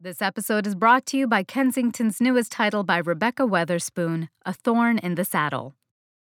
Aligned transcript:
This 0.00 0.22
episode 0.22 0.64
is 0.64 0.76
brought 0.76 1.06
to 1.06 1.16
you 1.16 1.26
by 1.26 1.42
Kensington's 1.42 2.20
newest 2.20 2.52
title 2.52 2.84
by 2.84 2.98
Rebekah 2.98 3.48
Weatherspoon, 3.48 4.28
A 4.46 4.52
Thorn 4.52 4.96
in 4.98 5.16
the 5.16 5.24
Saddle. 5.24 5.74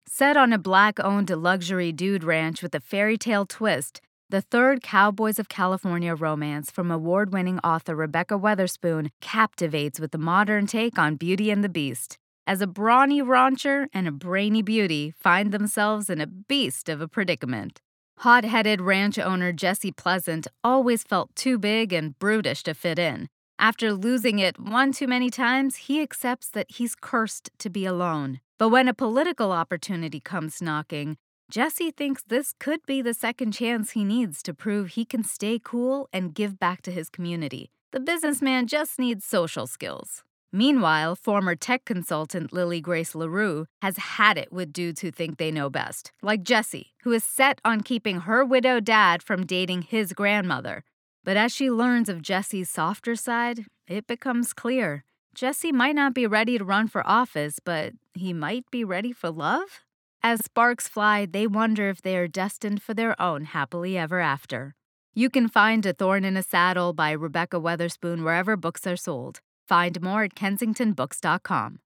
Set 0.07 0.39
on 0.39 0.55
a 0.55 0.59
black 0.59 0.99
owned 1.01 1.29
luxury 1.29 1.93
dude 1.93 2.25
ranch 2.25 2.63
with 2.63 2.75
a 2.75 2.81
fairy 2.81 3.19
tale 3.19 3.45
twist, 3.45 4.01
the 4.31 4.41
third 4.41 4.83
Cowboys 4.83 5.39
of 5.39 5.51
California 5.51 6.15
romance 6.15 6.71
from 6.71 6.91
award 6.91 7.31
winning 7.31 7.59
author 7.59 7.95
Rebekah 7.95 8.39
Weatherspoon 8.39 9.11
captivates 9.21 10.01
with 10.01 10.15
a 10.15 10.19
modern 10.19 10.67
take 10.67 10.99
on 10.99 11.17
Beauty 11.17 11.51
and 11.51 11.63
the 11.63 11.69
Beast. 11.69 12.17
As 12.47 12.63
a 12.63 12.67
brawny 12.67 13.21
rancher 13.21 13.87
and 13.93 14.09
a 14.09 14.13
brainy 14.13 14.63
beauty 14.63 15.11
find 15.11 15.53
themselves 15.53 16.09
in 16.09 16.23
a 16.23 16.27
beast 16.27 16.89
of 16.89 17.03
a 17.03 17.07
predicament. 17.07 17.83
Hot 18.21 18.45
headed 18.45 18.81
ranch 18.81 19.19
owner 19.19 19.53
Jesse 19.53 19.93
Pleasant 19.93 20.47
always 20.65 21.03
felt 21.03 21.37
too 21.37 21.59
big 21.59 21.93
and 21.93 22.19
brutish 22.19 22.63
to 22.63 22.73
fit 22.73 22.99
in. 22.99 23.29
After 23.61 23.93
losing 23.93 24.39
it 24.39 24.57
one 24.61 24.93
too 24.93 25.09
many 25.09 25.31
times, 25.31 25.75
he 25.77 26.01
accepts 26.01 26.49
that 26.51 26.71
he's 26.71 26.95
cursed 26.95 27.51
to 27.59 27.69
be 27.69 27.85
alone. 27.85 28.39
But 28.57 28.69
when 28.69 28.87
a 28.87 28.95
political 28.95 29.51
opportunity 29.51 30.21
comes 30.21 30.63
knocking, 30.63 31.17
Jesse 31.51 31.91
thinks 31.91 32.23
this 32.23 32.55
could 32.61 32.87
be 32.87 33.03
the 33.03 33.15
second 33.15 33.53
chance 33.53 33.93
he 33.93 34.05
needs 34.05 34.45
to 34.45 34.55
prove 34.55 34.91
he 34.91 35.05
can 35.05 35.25
stay 35.25 35.59
cool 35.63 36.09
and 36.13 36.35
give 36.35 36.61
back 36.61 36.83
to 36.83 36.93
his 36.93 37.11
community. 37.11 37.73
The 37.91 37.99
businessman 37.99 38.69
just 38.69 38.97
needs 38.97 39.25
social 39.25 39.67
skills. 39.67 40.23
Meanwhile, 40.53 41.17
former 41.17 41.57
tech 41.57 41.85
consultant 41.85 42.53
Lily 42.53 42.81
Grace 42.81 43.15
LaRue 43.15 43.67
has 43.83 43.97
had 43.97 44.39
it 44.39 44.53
with 44.53 44.73
dudes 44.73 45.01
who 45.01 45.11
think 45.11 45.37
they 45.37 45.51
know 45.51 45.69
best, 45.69 46.13
like 46.23 46.45
Jesse, 46.45 46.93
who 47.03 47.13
is 47.13 47.25
set 47.25 47.61
on 47.65 47.81
keeping 47.81 48.21
her 48.21 48.45
widowed 48.45 48.85
dad 48.85 49.21
from 49.21 49.45
dating 49.45 49.83
his 49.83 50.13
grandmother. 50.13 50.85
But 51.29 51.37
as 51.37 51.53
she 51.53 51.71
learns 51.71 52.09
of 52.09 52.23
Jesse's 52.23 52.71
softer 52.71 53.15
side, 53.15 53.67
it 53.87 54.07
becomes 54.07 54.55
clear 54.55 55.05
Jesse 55.35 55.73
might 55.73 55.95
not 55.95 56.15
be 56.15 56.27
ready 56.27 56.57
to 56.57 56.65
run 56.65 56.89
for 56.89 57.07
office, 57.07 57.59
but 57.63 57.93
he 58.15 58.33
might 58.33 58.65
be 58.71 58.83
ready 58.83 59.13
for 59.13 59.31
love? 59.31 59.81
As 60.23 60.43
sparks 60.43 60.89
fly, 60.89 61.27
they 61.27 61.47
wonder 61.47 61.91
if 61.91 62.01
they 62.01 62.17
are 62.17 62.29
destined 62.29 62.83
for 62.83 62.95
their 62.95 63.15
own 63.21 63.45
happily 63.45 63.99
ever 63.99 64.21
after. 64.21 64.75
You 65.13 65.29
can 65.29 65.49
find 65.49 65.85
A 65.85 65.93
Thorn 65.93 66.25
in 66.25 66.35
a 66.35 66.43
Saddle 66.43 66.95
by 66.95 67.11
Rebekah 67.11 67.61
Weatherspoon 67.61 68.25
wherever 68.25 68.57
books 68.57 68.87
are 68.87 68.97
sold. 68.97 69.43
Find 69.67 70.01
more 70.01 70.23
at 70.23 70.35
kensingtonbooks.com. 70.35 71.81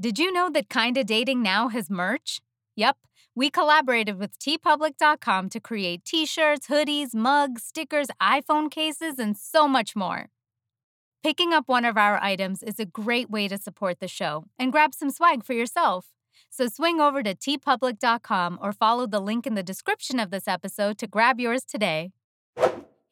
Did 0.00 0.18
you 0.18 0.32
know 0.32 0.50
that 0.50 0.68
Kinda 0.68 1.04
Dating 1.04 1.42
now 1.42 1.68
has 1.68 1.88
merch? 1.88 2.40
Yep. 2.74 2.96
We 3.38 3.50
collaborated 3.50 4.18
with 4.18 4.36
teepublic.com 4.40 5.50
to 5.50 5.60
create 5.60 6.04
t 6.04 6.26
shirts, 6.26 6.66
hoodies, 6.66 7.14
mugs, 7.14 7.62
stickers, 7.62 8.08
iPhone 8.20 8.68
cases, 8.68 9.16
and 9.16 9.38
so 9.38 9.68
much 9.68 9.94
more. 9.94 10.26
Picking 11.22 11.52
up 11.52 11.68
one 11.68 11.84
of 11.84 11.96
our 11.96 12.20
items 12.20 12.64
is 12.64 12.80
a 12.80 12.84
great 12.84 13.30
way 13.30 13.46
to 13.46 13.56
support 13.56 14.00
the 14.00 14.08
show 14.08 14.46
and 14.58 14.72
grab 14.72 14.92
some 14.92 15.08
swag 15.08 15.44
for 15.44 15.52
yourself. 15.52 16.08
So 16.50 16.66
swing 16.66 17.00
over 17.00 17.22
to 17.22 17.32
teepublic.com 17.32 18.58
or 18.60 18.72
follow 18.72 19.06
the 19.06 19.20
link 19.20 19.46
in 19.46 19.54
the 19.54 19.62
description 19.62 20.18
of 20.18 20.32
this 20.32 20.48
episode 20.48 20.98
to 20.98 21.06
grab 21.06 21.38
yours 21.38 21.62
today. 21.62 22.10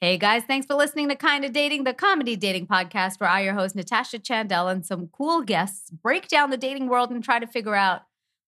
Hey 0.00 0.18
guys, 0.18 0.42
thanks 0.42 0.66
for 0.66 0.74
listening 0.74 1.08
to 1.08 1.14
Kinda 1.14 1.50
Dating, 1.50 1.84
the 1.84 1.94
comedy 1.94 2.34
dating 2.34 2.66
podcast 2.66 3.20
where 3.20 3.30
I, 3.30 3.42
your 3.42 3.54
host, 3.54 3.76
Natasha 3.76 4.18
Chandel, 4.18 4.66
and 4.72 4.84
some 4.84 5.06
cool 5.06 5.42
guests 5.42 5.88
break 5.88 6.26
down 6.26 6.50
the 6.50 6.56
dating 6.56 6.88
world 6.88 7.12
and 7.12 7.22
try 7.22 7.38
to 7.38 7.46
figure 7.46 7.76
out 7.76 8.02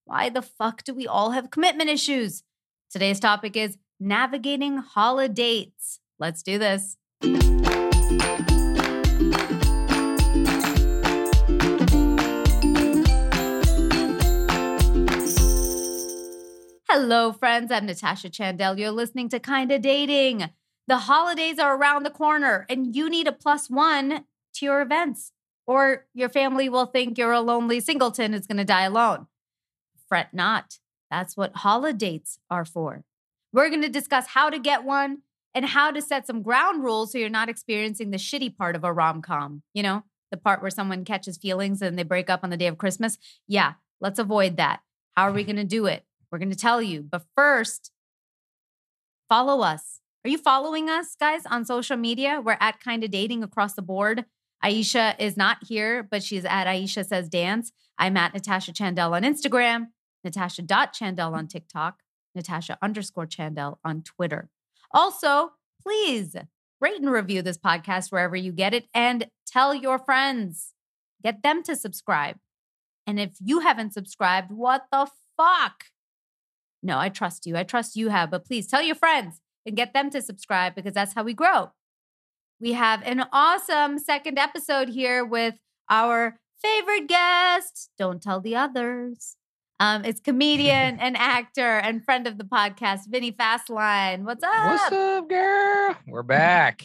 why 0.09 0.31
the 0.31 0.41
fuck 0.41 0.83
do 0.85 0.95
we 0.95 1.07
all 1.07 1.33
have 1.33 1.51
commitment 1.51 1.91
issues? 1.91 2.43
Today's 2.91 3.21
topic 3.21 3.59
is 3.59 3.77
navigating 4.01 4.79
holidates. 4.79 6.01
Let's 6.19 6.43
do 6.43 6.59
this. 6.59 6.97
Hello, 16.89 17.33
friends. 17.33 17.71
I'm 17.71 17.85
Natasha 17.85 18.31
Chandel. 18.31 18.79
You're 18.79 18.91
listening 18.91 19.29
to 19.29 19.39
Kinda 19.39 19.79
Dating. 19.79 20.49
The 20.87 20.97
holidays 20.97 21.59
are 21.59 21.77
around 21.77 22.05
the 22.05 22.11
corner, 22.11 22.65
and 22.71 22.97
you 22.97 23.11
need 23.11 23.27
a 23.29 23.33
plus 23.33 23.69
one 23.69 24.25
to 24.55 24.65
your 24.65 24.81
events, 24.81 25.33
or 25.67 26.07
your 26.15 26.31
family 26.31 26.71
will 26.71 26.87
think 26.87 27.19
you're 27.19 27.33
a 27.33 27.43
lonely 27.43 27.81
singleton 27.81 28.33
who's 28.33 28.47
going 28.47 28.57
to 28.57 28.65
die 28.65 28.85
alone. 28.85 29.27
Fret 30.09 30.33
not. 30.33 30.79
That's 31.11 31.37
what 31.37 31.57
holidates 31.57 32.39
are 32.51 32.65
for. 32.65 33.05
We're 33.53 33.71
going 33.71 33.83
to 33.83 33.89
discuss 33.89 34.27
how 34.29 34.51
to 34.51 34.59
get 34.59 34.85
one 34.85 35.19
and 35.55 35.65
how 35.65 35.91
to 35.91 36.03
set 36.03 36.27
some 36.27 36.43
ground 36.43 36.85
rules 36.85 37.13
so 37.13 37.19
you're 37.19 37.29
not 37.29 37.49
experiencing 37.49 38.11
the 38.11 38.19
shitty 38.19 38.57
part 38.57 38.77
of 38.77 38.85
a 38.85 38.93
rom 38.93 39.23
com. 39.23 39.63
You 39.73 39.83
know, 39.83 40.05
the 40.31 40.37
part 40.37 40.61
where 40.61 40.71
someone 40.71 41.05
catches 41.05 41.39
feelings 41.39 41.81
and 41.81 41.99
they 41.99 42.03
break 42.03 42.29
up 42.29 42.41
on 42.43 42.51
the 42.51 42.57
day 42.57 42.67
of 42.67 42.79
Christmas. 42.79 43.17
Yeah, 43.47 43.75
let's 44.01 44.19
avoid 44.19 44.57
that. 44.59 44.81
How 45.17 45.25
are 45.25 45.33
we 45.33 45.45
going 45.45 45.57
to 45.57 45.65
do 45.65 45.87
it? 45.87 46.05
We're 46.31 46.39
going 46.39 46.51
to 46.51 46.57
tell 46.57 46.83
you. 46.83 47.03
But 47.03 47.25
first, 47.35 47.91
follow 49.29 49.63
us. 49.63 50.01
Are 50.25 50.31
you 50.31 50.39
following 50.39 50.91
us, 50.91 51.17
guys, 51.19 51.43
on 51.47 51.65
social 51.65 51.97
media? 51.97 52.43
We're 52.45 52.59
at 52.61 52.81
Kinda 52.81 53.09
Dating 53.09 53.43
across 53.43 53.75
the 53.75 53.83
board. 53.83 54.27
Aisha 54.63 55.15
is 55.19 55.37
not 55.37 55.59
here, 55.67 56.03
but 56.03 56.23
she's 56.23 56.45
at 56.45 56.67
Aisha 56.67 57.07
Says 57.07 57.29
Dance. 57.29 57.73
I'm 57.99 58.17
at 58.17 58.35
Natasha 58.35 58.73
Chandel 58.73 59.13
on 59.13 59.23
Instagram. 59.23 59.87
Natasha.chandel 60.25 61.34
on 61.34 61.47
TikTok, 61.47 62.01
Natasha 62.34 62.79
underscore 62.83 63.27
Chandel 63.27 63.79
on 63.84 64.03
Twitter. 64.03 64.51
Also, 64.93 65.53
please 65.83 66.37
rate 66.81 67.01
and 67.01 67.11
review 67.11 67.43
this 67.43 67.59
podcast 67.59 68.12
wherever 68.12 68.37
you 68.37 68.53
get 68.53 68.75
it 68.75 68.87
and 68.95 69.28
tell 69.47 69.75
your 69.75 69.99
friends. 69.99 70.73
Get 71.23 71.43
them 71.43 71.62
to 71.65 71.75
subscribe. 71.75 72.37
And 73.07 73.19
if 73.19 73.33
you 73.41 73.61
haven't 73.61 73.95
subscribed, 73.95 74.53
what 74.53 74.84
the 74.93 75.09
fuck? 75.37 75.84
No, 76.83 76.99
I 76.99 77.09
trust 77.09 77.47
you. 77.47 77.57
I 77.57 77.65
trust 77.65 77.97
you 77.97 78.11
have, 78.11 78.31
but 78.31 78.45
please 78.45 78.67
tell 78.67 78.83
your 78.83 78.95
friends 78.95 79.41
and 79.67 79.77
get 79.77 79.93
them 79.93 80.11
to 80.11 80.23
subscribe 80.23 80.75
because 80.75 80.95
that's 80.95 81.15
how 81.15 81.25
we 81.25 81.34
grow. 81.34 81.71
We 82.61 82.73
have 82.73 83.03
an 83.05 83.25
awesome 83.33 83.99
second 83.99 84.39
episode 84.39 84.89
here 84.89 85.25
with 85.25 85.55
our 85.89 86.39
favorite 86.61 87.07
guest. 87.07 87.91
Don't 87.98 88.22
tell 88.22 88.41
the 88.41 88.57
others. 88.57 89.37
Um, 89.80 90.04
it's 90.04 90.21
comedian 90.21 90.98
and 91.01 91.16
actor 91.16 91.78
and 91.78 92.04
friend 92.04 92.27
of 92.27 92.36
the 92.39 92.45
podcast, 92.45 93.01
Vinny 93.09 93.33
Fastline. 93.33 94.25
What's 94.25 94.42
up? 94.42 94.51
What's 94.66 94.92
up, 94.92 95.28
girl? 95.28 95.97
We're 96.07 96.22
back. 96.25 96.83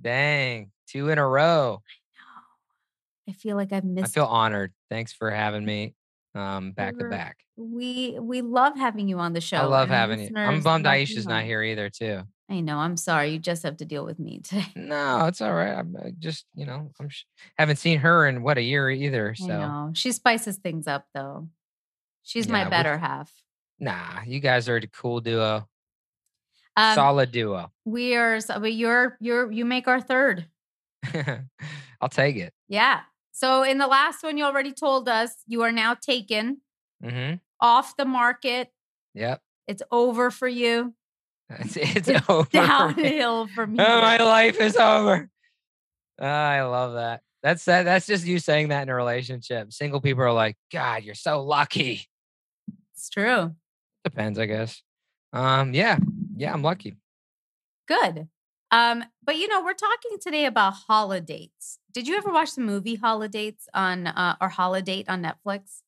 Dang, 0.00 0.70
two 0.88 1.08
in 1.08 1.18
a 1.18 1.26
row. 1.26 1.82
I 1.82 3.30
know. 3.30 3.32
I 3.32 3.32
feel 3.32 3.56
like 3.56 3.72
I've 3.72 3.84
missed. 3.84 4.16
I 4.16 4.20
feel 4.20 4.26
honored. 4.26 4.72
Thanks 4.88 5.12
for 5.12 5.30
having 5.30 5.64
me 5.64 5.94
um, 6.34 6.72
back 6.72 6.96
to 6.98 7.06
back. 7.06 7.38
We 7.56 8.16
we 8.20 8.40
love 8.40 8.76
having 8.76 9.08
you 9.08 9.18
on 9.18 9.32
the 9.32 9.40
show. 9.40 9.56
I 9.58 9.64
love 9.64 9.88
having 9.88 10.20
you. 10.20 10.30
I'm 10.36 10.60
bummed 10.62 10.86
Aisha's 10.86 11.26
not 11.26 11.44
here 11.44 11.62
either, 11.62 11.90
too. 11.90 12.22
I 12.48 12.60
know. 12.60 12.78
I'm 12.78 12.96
sorry. 12.96 13.30
You 13.32 13.38
just 13.38 13.62
have 13.64 13.76
to 13.78 13.84
deal 13.84 14.04
with 14.04 14.18
me 14.18 14.40
today. 14.42 14.66
No, 14.74 15.26
it's 15.26 15.40
all 15.40 15.52
right. 15.54 15.72
I'm 15.72 15.96
I 15.96 16.10
just, 16.18 16.46
you 16.54 16.66
know, 16.66 16.90
I'm 17.00 17.08
sh- 17.08 17.24
haven't 17.58 17.76
seen 17.76 17.98
her 18.00 18.26
in 18.26 18.42
what 18.42 18.58
a 18.58 18.62
year 18.62 18.90
either. 18.90 19.30
I 19.30 19.34
So 19.34 19.46
know. 19.46 19.90
She 19.94 20.10
spices 20.12 20.56
things 20.56 20.86
up 20.88 21.04
though. 21.14 21.48
She's 22.22 22.48
my 22.48 22.68
better 22.68 22.98
half. 22.98 23.32
nah, 23.78 24.22
you 24.26 24.40
guys 24.40 24.68
are 24.68 24.76
a 24.76 24.86
cool 24.86 25.20
duo, 25.20 25.66
Um, 26.76 26.94
solid 26.94 27.32
duo. 27.32 27.70
we 27.84 28.14
are. 28.16 28.40
so- 28.40 28.60
But 28.60 28.74
you're 28.74 29.16
you're 29.20 29.50
you 29.50 29.64
make 29.64 29.88
our 29.88 30.00
third. 30.00 30.46
I'll 32.00 32.08
take 32.08 32.36
it. 32.36 32.52
Yeah. 32.68 33.00
So 33.32 33.62
in 33.62 33.78
the 33.78 33.86
last 33.86 34.22
one, 34.22 34.36
you 34.36 34.44
already 34.44 34.72
told 34.72 35.08
us 35.08 35.32
you 35.46 35.62
are 35.62 35.72
now 35.72 35.94
taken 35.94 36.58
Mm-hmm. 37.02 37.36
off 37.60 37.96
the 37.96 38.04
market. 38.04 38.68
Yep. 39.14 39.40
It's 39.66 39.82
over 39.90 40.30
for 40.30 40.48
you. 40.48 40.94
It's, 41.58 41.76
it's 41.76 42.08
It's 42.08 42.28
over. 42.28 42.44
for 42.44 42.92
me. 43.00 43.48
from. 43.54 43.74
Oh, 43.80 44.00
my 44.02 44.18
life 44.18 44.60
is 44.60 44.76
over. 44.76 45.28
Ah, 46.20 46.50
I 46.50 46.62
love 46.62 46.92
that. 46.94 47.22
That's 47.42 47.64
that. 47.64 47.84
That's 47.84 48.06
just 48.06 48.26
you 48.26 48.38
saying 48.38 48.68
that 48.68 48.82
in 48.82 48.88
a 48.90 48.94
relationship. 48.94 49.72
Single 49.72 50.00
people 50.02 50.22
are 50.22 50.32
like, 50.32 50.56
God, 50.70 51.02
you're 51.02 51.14
so 51.14 51.42
lucky. 51.42 52.06
It's 53.00 53.08
true. 53.08 53.54
Depends, 54.04 54.38
I 54.38 54.44
guess. 54.44 54.82
Um, 55.32 55.72
yeah, 55.72 55.96
yeah, 56.36 56.52
I'm 56.52 56.60
lucky. 56.60 56.98
Good. 57.88 58.28
Um, 58.70 59.04
but 59.24 59.38
you 59.38 59.48
know, 59.48 59.64
we're 59.64 59.72
talking 59.72 60.18
today 60.20 60.44
about 60.44 60.74
holidates. 60.74 61.78
Did 61.94 62.06
you 62.06 62.16
ever 62.18 62.30
watch 62.30 62.54
the 62.54 62.60
movie 62.60 62.96
Holidates 62.96 63.68
on 63.72 64.06
uh, 64.06 64.36
or 64.38 64.50
Holidate 64.50 65.08
on 65.08 65.22
Netflix? 65.22 65.80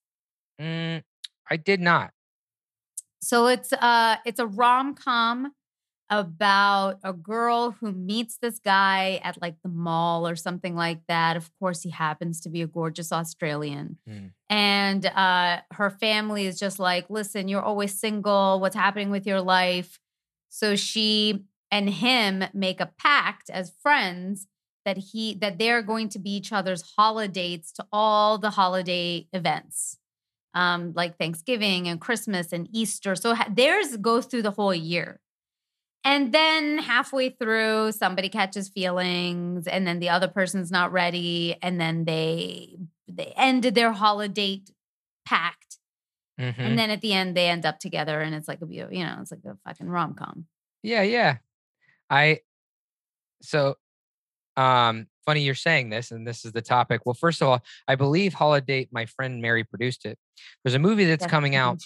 Mm, 0.59 1.03
I 1.51 1.57
did 1.59 1.81
not. 1.81 2.13
So 3.21 3.47
it's 3.47 3.75
uh 3.75 4.17
it's 4.25 4.41
a 4.41 4.47
rom-com 4.47 5.53
about 6.13 6.99
a 7.03 7.15
girl 7.15 7.71
who 7.71 7.91
meets 7.91 8.37
this 8.37 8.59
guy 8.59 9.19
at 9.25 9.41
like 9.41 9.57
the 9.63 9.71
mall 9.71 10.29
or 10.29 10.37
something 10.37 10.77
like 10.77 11.01
that. 11.09 11.39
Of 11.39 11.51
course, 11.59 11.81
he 11.83 11.89
happens 11.89 12.41
to 12.43 12.51
be 12.51 12.61
a 12.61 12.67
gorgeous 12.67 13.13
Australian. 13.13 13.97
Hmm. 14.07 14.27
And 14.51 15.07
uh 15.07 15.61
her 15.73 15.89
family 15.89 16.47
is 16.47 16.59
just 16.59 16.79
like, 16.79 17.09
"Listen, 17.09 17.49
you're 17.49 17.63
always 17.63 17.99
single. 17.99 18.61
What's 18.61 18.77
happening 18.77 19.11
with 19.11 19.27
your 19.27 19.41
life?" 19.41 19.99
So 20.51 20.77
she 20.77 21.47
and 21.71 21.89
him 21.89 22.45
make 22.53 22.81
a 22.81 22.93
pact 22.99 23.49
as 23.49 23.73
friends 23.83 24.47
that 24.85 24.99
he 24.99 25.35
that 25.37 25.59
they're 25.59 25.83
going 25.83 26.11
to 26.11 26.19
be 26.19 26.37
each 26.37 26.53
other's 26.53 26.83
holidates 26.99 27.73
to 27.73 27.87
all 27.91 28.37
the 28.37 28.51
holiday 28.51 29.27
events 29.33 29.97
um, 30.55 30.93
like 30.95 31.19
Thanksgiving 31.19 31.89
and 31.89 32.01
Christmas 32.01 32.53
and 32.53 32.69
Easter. 32.73 33.17
So 33.17 33.35
ha- 33.35 33.49
theirs 33.51 33.97
goes 33.97 34.27
through 34.27 34.43
the 34.43 34.51
whole 34.51 34.75
year. 34.75 35.21
And 36.05 36.33
then 36.35 36.79
halfway 36.79 37.31
through, 37.31 37.93
somebody 37.93 38.29
catches 38.29 38.69
feelings, 38.69 39.67
and 39.69 39.87
then 39.87 40.01
the 40.01 40.09
other 40.09 40.29
person's 40.29 40.71
not 40.71 40.93
ready, 40.93 41.57
and 41.63 41.81
then 41.81 42.05
they 42.05 42.77
they 43.09 43.33
ended 43.37 43.75
their 43.75 43.93
holiday 43.93 44.63
pact, 45.25 45.79
Mhm. 46.41 46.59
and 46.59 46.79
then 46.79 46.91
at 46.91 47.01
the 47.03 47.13
end 47.13 47.37
they 47.37 47.49
end 47.49 47.65
up 47.67 47.79
together, 47.79 48.21
and 48.21 48.35
it's 48.35 48.49
like 48.49 48.61
a 48.63 48.67
you 48.67 48.87
know 49.05 49.19
it's 49.21 49.31
like 49.31 49.45
a 49.47 49.57
fucking 49.67 49.89
rom 49.89 50.15
com. 50.15 50.47
Yeah, 50.83 51.03
yeah. 51.03 51.39
I 52.11 52.41
so 53.43 53.77
um 54.57 55.07
funny 55.25 55.43
you're 55.43 55.55
saying 55.55 55.89
this 55.91 56.11
and 56.11 56.27
this 56.27 56.45
is 56.45 56.53
the 56.53 56.63
topic. 56.63 57.03
Well, 57.07 57.15
first 57.15 57.41
of 57.43 57.49
all, 57.49 57.63
I 57.87 57.95
believe 57.95 58.35
Holidate 58.35 58.93
my 58.93 59.07
friend 59.07 59.41
Mary 59.41 59.63
produced 59.65 60.05
it. 60.05 60.19
There's 60.65 60.75
a 60.75 60.79
movie 60.81 61.05
that's 61.05 61.27
coming 61.27 61.55
out. 61.55 61.81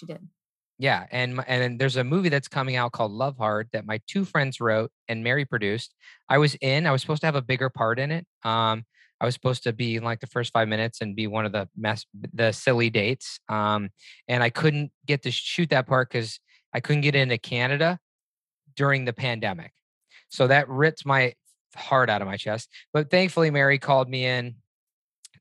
Yeah, 0.79 1.05
and 1.11 1.43
and 1.47 1.79
there's 1.79 1.95
a 1.95 2.03
movie 2.03 2.29
that's 2.29 2.47
coming 2.47 2.75
out 2.75 2.91
called 2.91 3.11
Love 3.11 3.37
Hard 3.37 3.69
that 3.73 3.85
my 3.87 3.99
two 4.07 4.23
friends 4.25 4.59
wrote 4.61 4.91
and 5.07 5.23
Mary 5.23 5.43
produced. 5.45 5.93
I 6.29 6.37
was 6.37 6.55
in. 6.55 6.85
I 6.85 6.91
was 6.91 7.01
supposed 7.01 7.21
to 7.21 7.27
have 7.27 7.35
a 7.35 7.41
bigger 7.41 7.69
part 7.69 7.97
in 7.99 8.11
it. 8.11 8.25
Um 8.43 8.85
I 9.19 9.25
was 9.25 9.33
supposed 9.33 9.63
to 9.63 9.73
be 9.73 9.95
in 9.95 10.03
like 10.03 10.19
the 10.19 10.27
first 10.27 10.53
5 10.53 10.67
minutes 10.67 11.01
and 11.01 11.15
be 11.15 11.25
one 11.25 11.45
of 11.45 11.51
the 11.51 11.67
mess 11.75 12.05
the 12.33 12.51
silly 12.51 12.89
dates. 12.91 13.39
Um 13.49 13.89
and 14.27 14.43
I 14.43 14.49
couldn't 14.51 14.91
get 15.07 15.23
to 15.23 15.31
shoot 15.31 15.69
that 15.71 15.87
part 15.87 16.11
cuz 16.11 16.39
I 16.73 16.79
couldn't 16.79 17.01
get 17.01 17.15
into 17.15 17.37
Canada 17.39 17.99
during 18.75 19.05
the 19.05 19.13
pandemic. 19.13 19.73
So 20.29 20.47
that 20.47 20.69
ripped 20.69 21.05
my 21.05 21.33
heart 21.75 22.09
out 22.09 22.21
of 22.21 22.27
my 22.27 22.37
chest. 22.37 22.69
But 22.93 23.11
thankfully, 23.11 23.51
Mary 23.51 23.79
called 23.79 24.09
me 24.09 24.25
in. 24.25 24.55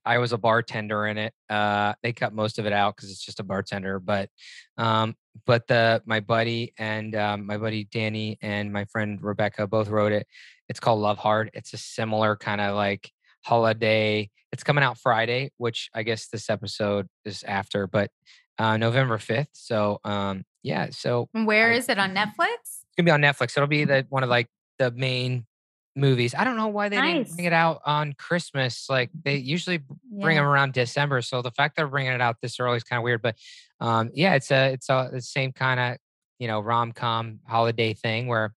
I 0.06 0.18
was 0.18 0.32
a 0.32 0.38
bartender 0.38 1.06
in 1.06 1.18
it. 1.18 1.34
Uh, 1.50 1.94
they 2.02 2.12
cut 2.12 2.32
most 2.32 2.58
of 2.58 2.64
it 2.66 2.72
out 2.72 2.94
because 2.96 3.10
it's 3.10 3.24
just 3.24 3.40
a 3.40 3.42
bartender. 3.44 3.98
But, 3.98 4.30
um, 4.78 5.16
but 5.44 5.66
the 5.66 6.00
my 6.06 6.20
buddy 6.20 6.72
and 6.78 7.14
um, 7.16 7.44
my 7.46 7.58
buddy 7.58 7.84
Danny 7.84 8.38
and 8.40 8.72
my 8.72 8.84
friend 8.86 9.18
Rebecca 9.22 9.66
both 9.66 9.88
wrote 9.88 10.12
it. 10.12 10.26
It's 10.68 10.80
called 10.80 11.00
Love 11.00 11.18
Hard. 11.18 11.50
It's 11.52 11.72
a 11.74 11.76
similar 11.78 12.36
kind 12.36 12.60
of 12.60 12.76
like 12.76 13.10
holiday. 13.44 14.30
It's 14.52 14.62
coming 14.64 14.84
out 14.84 14.96
Friday, 14.98 15.50
which 15.58 15.90
I 15.94 16.02
guess 16.04 16.28
this 16.28 16.48
episode 16.48 17.08
is 17.24 17.42
after, 17.42 17.86
but 17.86 18.10
uh, 18.58 18.76
November 18.76 19.18
fifth. 19.18 19.50
So 19.52 19.98
um, 20.04 20.44
yeah, 20.62 20.88
so 20.90 21.28
where 21.32 21.72
I- 21.72 21.76
is 21.76 21.88
it 21.88 21.98
on 21.98 22.14
Netflix? 22.14 22.56
it's 22.62 22.84
gonna 22.96 23.06
be 23.06 23.10
on 23.10 23.20
Netflix. 23.22 23.56
It'll 23.56 23.66
be 23.66 23.84
the 23.84 24.06
one 24.08 24.22
of 24.22 24.30
like 24.30 24.48
the 24.78 24.90
main 24.92 25.46
movies. 25.96 26.34
I 26.34 26.44
don't 26.44 26.56
know 26.56 26.68
why 26.68 26.88
they 26.90 27.00
didn't 27.00 27.34
bring 27.34 27.46
it 27.46 27.52
out 27.52 27.80
on 27.86 28.12
Christmas. 28.12 28.86
Like 28.88 29.10
they 29.24 29.36
usually 29.36 29.78
bring 29.78 30.36
Yeah. 30.36 30.42
them 30.42 30.50
around 30.50 30.74
December. 30.74 31.22
So 31.22 31.42
the 31.42 31.50
fact 31.50 31.76
they're 31.76 31.88
bringing 31.88 32.12
it 32.12 32.20
out 32.20 32.36
this 32.42 32.60
early 32.60 32.76
is 32.76 32.84
kind 32.84 32.98
of 32.98 33.04
weird. 33.04 33.22
But 33.22 33.36
um, 33.80 34.10
yeah, 34.14 34.34
it's 34.34 34.50
a 34.50 34.72
it's 34.74 34.88
a 34.90 35.08
the 35.12 35.20
same 35.22 35.52
kind 35.52 35.80
of 35.80 35.96
you 36.38 36.46
know 36.48 36.60
rom 36.60 36.92
com 36.92 37.40
holiday 37.48 37.94
thing 37.94 38.26
where 38.26 38.54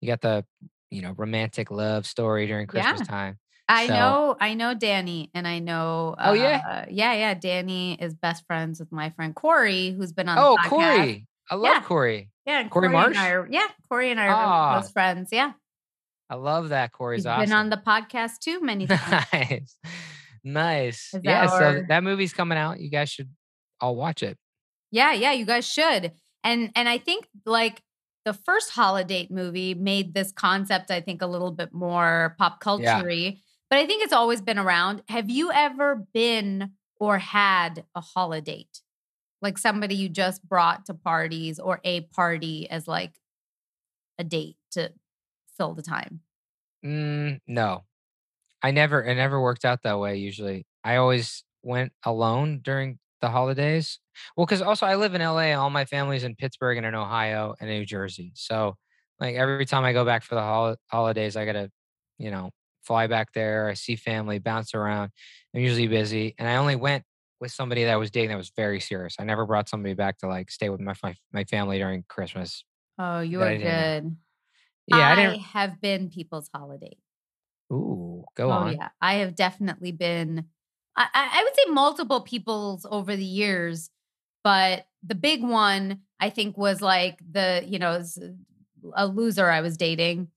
you 0.00 0.06
got 0.08 0.20
the 0.20 0.44
you 0.90 1.02
know 1.02 1.12
romantic 1.16 1.70
love 1.70 2.06
story 2.06 2.46
during 2.46 2.68
Yeah. 2.72 2.82
Christmas 2.82 3.08
time. 3.08 3.38
I 3.68 3.88
So- 3.88 3.94
know, 3.94 4.36
I 4.40 4.54
know 4.54 4.74
Danny, 4.74 5.30
and 5.34 5.48
I 5.48 5.58
know. 5.58 6.14
Oh, 6.18 6.34
yeah? 6.34 6.62
uh, 6.68 6.84
yeah, 6.88 7.14
yeah. 7.14 7.34
Danny 7.34 7.94
is 8.00 8.14
best 8.14 8.44
friends 8.46 8.78
with 8.78 8.92
my 8.92 9.10
friend 9.10 9.34
Corey, 9.34 9.90
who's 9.90 10.12
been 10.12 10.28
on. 10.28 10.38
Oh, 10.38 10.52
the 10.62 10.68
podcast. 10.68 10.68
Corey, 10.68 11.26
I 11.50 11.54
love 11.56 11.72
Yeah. 11.74 11.80
Corey. 11.82 12.30
Yeah, 12.46 12.60
and 12.60 12.70
Corey 12.70 12.86
Corey, 12.90 12.96
and 13.04 13.14
Marsh? 13.14 13.16
I 13.16 13.30
are, 13.32 13.48
yeah, 13.50 13.66
Corey 13.88 14.12
and 14.12 14.20
I 14.20 14.28
are 14.28 14.78
close 14.80 14.92
friends. 14.92 15.30
Yeah, 15.32 15.52
I 16.28 16.34
love 16.34 16.70
that 16.70 16.92
Corey's 16.92 17.20
he's 17.20 17.26
awesome. 17.26 17.44
been 17.44 17.52
on 17.52 17.70
the 17.70 17.76
podcast 17.76 18.38
too 18.40 18.60
many 18.60 18.86
times. 18.88 19.30
nice, 19.32 19.76
nice. 20.44 21.14
Is 21.14 21.20
Yeah, 21.22 21.46
so 21.46 21.82
that 21.88 22.02
movie's 22.02 22.32
coming 22.32 22.58
out. 22.58 22.80
You 22.80 22.90
guys 22.90 23.10
should 23.10 23.30
all 23.80 23.96
watch 23.96 24.22
it. 24.22 24.36
yeah, 24.90 25.12
yeah. 25.12 25.32
You 25.32 25.44
guys 25.46 25.66
should, 25.66 26.12
and 26.42 26.70
and 26.74 26.88
I 26.88 26.98
think 26.98 27.28
like 27.44 27.82
the 28.24 28.32
first 28.32 28.70
holiday 28.70 29.28
movie 29.30 29.74
made 29.74 30.14
this 30.14 30.32
concept, 30.32 30.90
I 30.90 31.00
think, 31.00 31.22
a 31.22 31.26
little 31.26 31.52
bit 31.52 31.72
more 31.72 32.34
pop 32.38 32.58
Yeah. 32.80 33.00
culture 33.02 33.32
but 33.68 33.78
I 33.80 33.86
think 33.86 34.04
it's 34.04 34.12
always 34.12 34.40
been 34.40 34.58
around. 34.60 35.02
Have 35.08 35.28
you 35.28 35.50
ever 35.52 36.06
been 36.14 36.70
or 37.00 37.18
had 37.18 37.84
a 37.96 38.00
holidate? 38.00 38.80
Like 39.42 39.58
somebody 39.58 39.96
you 39.96 40.08
just 40.08 40.48
brought 40.48 40.86
to 40.86 40.94
parties 40.94 41.58
or 41.58 41.80
a 41.84 42.02
party 42.02 42.70
as 42.70 42.86
like 42.88 43.12
a 44.18 44.24
date 44.24 44.56
to 44.72 44.92
fill 45.56 45.74
the 45.74 45.82
time. 45.82 46.20
Mm, 46.84 47.40
no, 47.46 47.84
I 48.62 48.70
never. 48.70 49.02
It 49.02 49.14
never 49.16 49.40
worked 49.40 49.64
out 49.64 49.82
that 49.82 49.98
way. 49.98 50.16
Usually, 50.16 50.66
I 50.84 50.96
always 50.96 51.44
went 51.62 51.92
alone 52.04 52.60
during 52.62 52.98
the 53.20 53.30
holidays. 53.30 53.98
Well, 54.36 54.46
because 54.46 54.62
also 54.62 54.86
I 54.86 54.96
live 54.96 55.14
in 55.14 55.20
LA. 55.22 55.52
All 55.54 55.70
my 55.70 55.84
family's 55.84 56.24
in 56.24 56.36
Pittsburgh 56.36 56.76
and 56.78 56.86
in 56.86 56.94
Ohio 56.94 57.54
and 57.60 57.70
New 57.70 57.84
Jersey. 57.86 58.32
So, 58.34 58.76
like 59.20 59.36
every 59.36 59.66
time 59.66 59.84
I 59.84 59.92
go 59.92 60.04
back 60.04 60.22
for 60.24 60.34
the 60.36 60.42
hol- 60.42 60.76
holidays, 60.90 61.36
I 61.36 61.44
gotta, 61.46 61.70
you 62.18 62.30
know, 62.30 62.50
fly 62.84 63.06
back 63.06 63.32
there. 63.32 63.68
I 63.68 63.74
see 63.74 63.96
family, 63.96 64.38
bounce 64.38 64.74
around. 64.74 65.10
I'm 65.54 65.60
usually 65.62 65.88
busy, 65.88 66.34
and 66.38 66.48
I 66.48 66.56
only 66.56 66.76
went 66.76 67.04
with 67.40 67.52
somebody 67.52 67.84
that 67.84 67.92
I 67.92 67.96
was 67.96 68.10
dating 68.10 68.30
that 68.30 68.36
was 68.36 68.52
very 68.56 68.80
serious. 68.80 69.16
I 69.18 69.24
never 69.24 69.46
brought 69.46 69.68
somebody 69.68 69.94
back 69.94 70.18
to 70.18 70.28
like 70.28 70.50
stay 70.50 70.68
with 70.70 70.80
my 70.80 70.94
my, 71.02 71.14
my 71.32 71.44
family 71.44 71.78
during 71.78 72.04
Christmas. 72.08 72.64
Oh, 72.98 73.20
you 73.20 73.42
are 73.42 73.54
good. 73.54 74.16
Yeah, 74.86 75.14
I, 75.16 75.26
I, 75.26 75.36
have 75.36 75.80
been 75.80 76.10
people's 76.10 76.48
holidate. 76.54 76.98
Ooh, 77.72 78.24
go 78.36 78.50
oh 78.50 78.52
on. 78.52 78.72
yeah, 78.72 78.88
I 79.00 79.14
have 79.14 79.34
definitely 79.34 79.92
been. 79.92 80.46
I, 80.96 81.06
I 81.12 81.40
I 81.40 81.42
would 81.42 81.54
say 81.56 81.70
multiple 81.72 82.20
people's 82.20 82.86
over 82.88 83.16
the 83.16 83.24
years, 83.24 83.90
but 84.44 84.86
the 85.02 85.14
big 85.14 85.42
one 85.42 86.00
I 86.20 86.30
think 86.30 86.56
was 86.56 86.80
like 86.80 87.18
the 87.28 87.64
you 87.66 87.78
know 87.78 88.02
a 88.94 89.06
loser 89.06 89.50
I 89.50 89.60
was 89.60 89.76
dating 89.76 90.28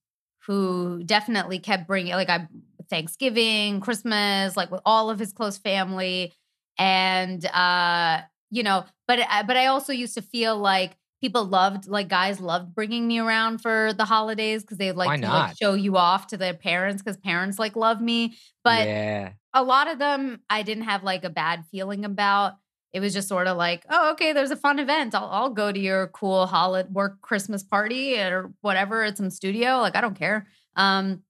who 0.48 1.04
definitely 1.04 1.60
kept 1.60 1.88
bringing 1.88 2.14
like 2.14 2.30
I 2.30 2.48
Thanksgiving, 2.90 3.82
Christmas, 3.82 4.58
like 4.58 4.72
with 4.72 4.82
all 4.84 5.12
of 5.12 5.20
his 5.20 5.32
close 5.32 5.60
family, 5.60 6.34
and 6.78 7.46
uh 7.46 8.22
you 8.50 8.64
know, 8.64 8.86
but 9.08 9.20
but 9.46 9.58
I 9.58 9.68
also 9.68 9.94
used 9.94 10.16
to 10.16 10.24
feel 10.24 10.58
like 10.58 10.98
people 11.22 11.46
loved 11.46 11.88
like 11.88 12.08
guys 12.08 12.40
loved 12.40 12.74
bringing 12.74 13.08
me 13.08 13.20
around 13.20 13.60
for 13.60 13.94
the 13.94 14.06
holidays 14.06 14.62
because 14.62 14.78
they 14.78 14.92
like 14.92 15.22
to 15.22 15.28
like, 15.28 15.58
show 15.58 15.74
you 15.74 15.98
off 15.98 16.28
to 16.28 16.38
their 16.38 16.54
parents 16.54 17.02
because 17.02 17.18
parents 17.18 17.60
like 17.60 17.76
love 17.76 18.02
me 18.02 18.38
but 18.64 18.88
yeah. 18.88 19.32
a 19.54 19.64
lot 19.64 19.90
of 19.90 20.00
them 20.00 20.42
I 20.50 20.64
didn't 20.64 20.84
have 20.84 21.04
like 21.04 21.24
a 21.24 21.30
bad 21.30 21.66
feeling 21.72 22.06
about. 22.06 22.54
It 22.92 23.02
was 23.02 23.14
just 23.14 23.28
sort 23.28 23.46
of 23.46 23.56
like, 23.56 23.86
oh, 23.90 24.12
okay, 24.14 24.34
there's 24.34 24.50
a 24.50 24.56
fun 24.56 24.80
event. 24.80 25.14
I'll, 25.14 25.30
I'll 25.32 25.50
go 25.52 25.72
to 25.72 25.80
your 25.80 26.08
cool 26.08 26.48
holiday 26.48 26.90
work 26.92 27.22
Christmas 27.22 27.62
party 27.62 28.20
or 28.20 28.52
whatever 28.62 29.04
at 29.04 29.16
some 29.16 29.30
studio. 29.30 29.78
Like, 29.78 29.96
I 29.96 30.02
don't 30.02 30.18
care. 30.18 30.48
Um, 30.76 31.22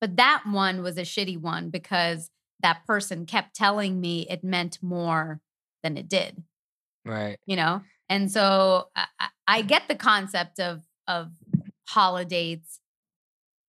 but 0.00 0.16
that 0.16 0.44
one 0.46 0.82
was 0.82 0.96
a 0.96 1.02
shitty 1.02 1.38
one 1.38 1.68
because 1.68 2.30
that 2.62 2.86
person 2.86 3.26
kept 3.26 3.54
telling 3.54 4.00
me 4.00 4.26
it 4.28 4.42
meant 4.42 4.78
more 4.82 5.40
than 5.82 5.96
it 5.96 6.08
did 6.08 6.42
Right. 7.04 7.38
you 7.46 7.56
know 7.56 7.82
and 8.08 8.30
so 8.30 8.88
I, 8.96 9.06
I- 9.46 9.62
get 9.62 9.88
the 9.88 9.94
concept 9.94 10.60
of 10.60 10.82
of 11.06 11.30
holidates 11.88 12.80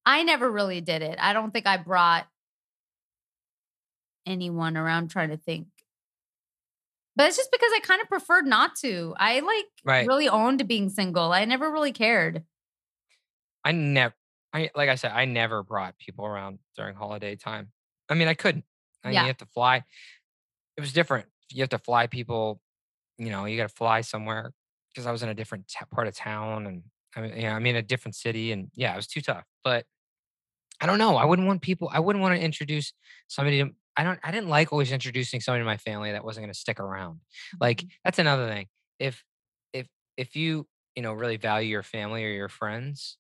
i 0.06 0.24
never 0.24 0.50
really 0.52 0.82
did 0.82 1.02
it 1.02 1.18
i 1.22 1.32
don't 1.34 1.52
think 1.52 1.66
i 1.68 1.78
brought 1.78 2.28
anyone 4.26 4.78
around 4.78 5.10
trying 5.10 5.30
to 5.30 5.38
think. 5.38 5.68
But 7.16 7.28
it's 7.28 7.38
just 7.38 7.52
because 7.52 7.72
I 7.76 7.80
kind 7.82 8.02
of 8.02 8.08
preferred 8.08 8.46
not 8.46 8.76
to. 8.78 9.14
I 9.18 9.40
like 9.40 9.66
Right. 9.84 10.08
really 10.08 10.30
owned 10.30 10.66
being 10.68 10.90
single. 10.90 11.32
I 11.34 11.44
never 11.46 11.72
really 11.72 11.92
cared. 11.92 12.44
I 13.66 13.72
never, 13.72 14.14
I 14.54 14.70
like 14.76 14.88
I 14.90 14.96
said, 14.96 15.12
I 15.14 15.26
never 15.26 15.64
brought 15.64 15.98
people 15.98 16.26
around 16.26 16.60
during 16.78 16.96
holiday 16.96 17.36
time. 17.36 17.72
I 18.08 18.14
mean, 18.14 18.28
I 18.28 18.36
couldn't. 18.36 18.64
I 19.04 19.08
mean, 19.08 19.16
Yeah. 19.16 19.22
you 19.22 19.28
have 19.28 19.38
to 19.38 19.48
fly. 19.48 19.84
It 20.78 20.82
was 20.82 20.94
different. 20.94 21.26
You 21.52 21.64
have 21.64 21.70
to 21.70 21.80
fly 21.80 22.08
people. 22.08 22.62
You 23.20 23.32
know, 23.32 23.46
you 23.46 23.58
got 23.58 23.70
to 23.70 23.76
fly 23.76 24.02
somewhere 24.02 24.54
because 24.94 25.08
I 25.08 25.14
was 25.14 25.24
in 25.24 25.30
a 25.30 25.36
different 25.36 25.70
t- 25.70 25.86
part 25.92 26.08
of 26.08 26.16
town, 26.16 26.68
and 26.68 26.84
I 27.18 27.22
mean, 27.22 27.34
yeah, 27.38 27.56
I 27.56 27.60
mean, 27.60 27.78
a 27.78 27.84
different 27.84 28.16
city, 28.16 28.54
and 28.54 28.72
yeah, 28.76 28.94
it 28.94 28.98
was 28.98 29.08
too 29.08 29.22
tough. 29.22 29.46
But 29.64 29.86
I 30.82 30.86
don't 30.86 30.98
know. 30.98 31.18
I 31.18 31.26
wouldn't 31.26 31.48
want 31.48 31.62
people. 31.62 31.90
I 31.92 32.00
wouldn't 32.00 32.22
want 32.24 32.36
to 32.36 32.42
introduce 32.44 32.94
somebody 33.28 33.64
to. 33.64 33.72
I 33.98 34.04
don't. 34.04 34.20
I 34.24 34.32
didn't 34.32 34.50
like 34.50 34.72
always 34.72 34.92
introducing 34.92 35.42
somebody 35.42 35.62
to 35.62 35.66
my 35.66 35.78
family 35.78 36.12
that 36.14 36.24
wasn't 36.24 36.46
going 36.46 36.54
to 36.54 36.60
stick 36.60 36.80
around. 36.80 37.20
Like 37.60 37.80
Mhm. 37.82 37.90
that's 38.06 38.20
another 38.20 38.48
thing. 38.48 38.68
If 39.00 39.24
if 39.74 39.88
if 40.18 40.36
you 40.36 40.68
you 40.96 41.02
know 41.04 41.14
really 41.14 41.38
value 41.38 41.70
your 41.70 41.84
family 41.84 42.24
or 42.26 42.30
your 42.30 42.50
friends, 42.50 43.18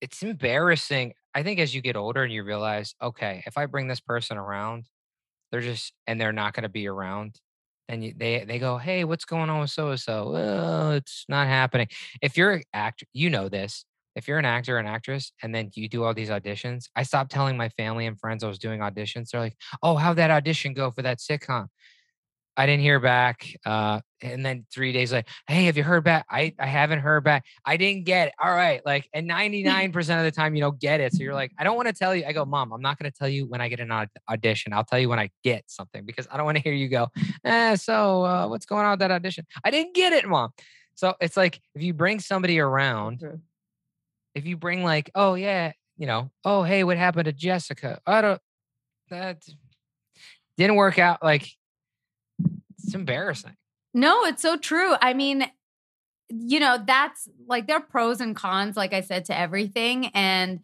it's 0.00 0.22
embarrassing. 0.22 1.14
I 1.34 1.42
think 1.42 1.60
as 1.60 1.74
you 1.74 1.80
get 1.82 1.96
older 1.96 2.22
and 2.22 2.32
you 2.32 2.42
realize, 2.44 2.94
okay, 3.02 3.42
if 3.46 3.58
I 3.58 3.66
bring 3.66 3.88
this 3.88 4.00
person 4.00 4.36
around, 4.36 4.84
they're 5.52 5.60
just 5.62 5.94
and 6.06 6.20
they're 6.20 6.32
not 6.32 6.54
going 6.54 6.64
to 6.64 6.68
be 6.68 6.88
around. 6.88 7.40
Then 7.88 8.02
you, 8.02 8.14
they 8.16 8.44
they 8.44 8.58
go, 8.58 8.78
hey, 8.78 9.04
what's 9.04 9.24
going 9.24 9.50
on 9.50 9.60
with 9.60 9.70
so 9.70 9.90
and 9.90 10.00
so? 10.00 10.30
Well, 10.32 10.92
it's 10.92 11.24
not 11.28 11.46
happening. 11.46 11.88
If 12.22 12.36
you're 12.36 12.52
an 12.52 12.62
actor, 12.74 13.06
you 13.12 13.30
know 13.30 13.48
this. 13.48 13.84
If 14.14 14.26
you're 14.28 14.38
an 14.38 14.44
actor 14.44 14.76
or 14.76 14.80
an 14.80 14.86
actress, 14.86 15.32
and 15.42 15.54
then 15.54 15.70
you 15.74 15.88
do 15.88 16.02
all 16.04 16.12
these 16.12 16.28
auditions, 16.30 16.86
I 16.96 17.04
stopped 17.04 17.30
telling 17.30 17.56
my 17.56 17.68
family 17.70 18.06
and 18.06 18.18
friends 18.18 18.42
I 18.44 18.48
was 18.48 18.58
doing 18.58 18.80
auditions. 18.80 19.30
They're 19.30 19.40
like, 19.40 19.56
"Oh, 19.82 19.96
how'd 19.96 20.16
that 20.16 20.30
audition 20.30 20.74
go 20.74 20.90
for 20.90 21.02
that 21.02 21.18
sitcom?" 21.18 21.68
I 22.58 22.66
didn't 22.66 22.82
hear 22.82 22.98
back. 22.98 23.46
Uh, 23.64 24.00
and 24.20 24.44
then 24.44 24.66
three 24.72 24.92
days 24.92 25.12
later, 25.12 25.28
hey, 25.46 25.66
have 25.66 25.76
you 25.76 25.84
heard 25.84 26.02
back? 26.02 26.26
I, 26.28 26.52
I 26.58 26.66
haven't 26.66 26.98
heard 26.98 27.22
back. 27.22 27.44
I 27.64 27.76
didn't 27.76 28.04
get 28.04 28.28
it. 28.28 28.34
All 28.42 28.50
right. 28.50 28.84
Like, 28.84 29.08
and 29.14 29.30
99% 29.30 29.96
of 30.18 30.24
the 30.24 30.32
time 30.32 30.56
you 30.56 30.60
don't 30.60 30.78
get 30.78 31.00
it. 31.00 31.12
So 31.12 31.22
you're 31.22 31.34
like, 31.34 31.52
I 31.56 31.62
don't 31.62 31.76
want 31.76 31.86
to 31.86 31.94
tell 31.94 32.16
you. 32.16 32.24
I 32.26 32.32
go, 32.32 32.44
Mom, 32.44 32.72
I'm 32.72 32.82
not 32.82 32.98
going 32.98 33.10
to 33.10 33.16
tell 33.16 33.28
you 33.28 33.46
when 33.46 33.60
I 33.60 33.68
get 33.68 33.78
an 33.78 33.92
aud- 33.92 34.10
audition. 34.28 34.72
I'll 34.72 34.84
tell 34.84 34.98
you 34.98 35.08
when 35.08 35.20
I 35.20 35.30
get 35.44 35.64
something 35.68 36.04
because 36.04 36.26
I 36.32 36.36
don't 36.36 36.46
want 36.46 36.56
to 36.56 36.62
hear 36.62 36.72
you 36.72 36.88
go, 36.88 37.08
eh, 37.44 37.76
so 37.76 38.24
uh, 38.24 38.48
what's 38.48 38.66
going 38.66 38.84
on 38.84 38.90
with 38.92 39.00
that 39.00 39.12
audition? 39.12 39.46
I 39.64 39.70
didn't 39.70 39.94
get 39.94 40.12
it, 40.12 40.26
Mom. 40.26 40.50
So 40.96 41.14
it's 41.20 41.36
like 41.36 41.60
if 41.76 41.82
you 41.82 41.94
bring 41.94 42.18
somebody 42.18 42.58
around, 42.58 43.24
if 44.34 44.46
you 44.46 44.56
bring 44.56 44.82
like, 44.82 45.12
oh 45.14 45.34
yeah, 45.34 45.72
you 45.96 46.08
know, 46.08 46.32
oh 46.44 46.64
hey, 46.64 46.82
what 46.82 46.96
happened 46.96 47.26
to 47.26 47.32
Jessica? 47.32 48.00
I 48.04 48.20
don't 48.20 48.40
that 49.10 49.44
didn't 50.56 50.74
work 50.74 50.98
out. 50.98 51.22
Like 51.22 51.48
it's 52.88 52.94
embarrassing. 52.94 53.54
No, 53.92 54.24
it's 54.24 54.40
so 54.40 54.56
true. 54.56 54.94
I 55.02 55.12
mean, 55.12 55.44
you 56.30 56.58
know, 56.58 56.82
that's 56.86 57.28
like 57.46 57.66
there 57.66 57.76
are 57.76 57.82
pros 57.82 58.20
and 58.22 58.34
cons, 58.34 58.78
like 58.78 58.94
I 58.94 59.02
said, 59.02 59.26
to 59.26 59.38
everything. 59.38 60.06
And 60.14 60.60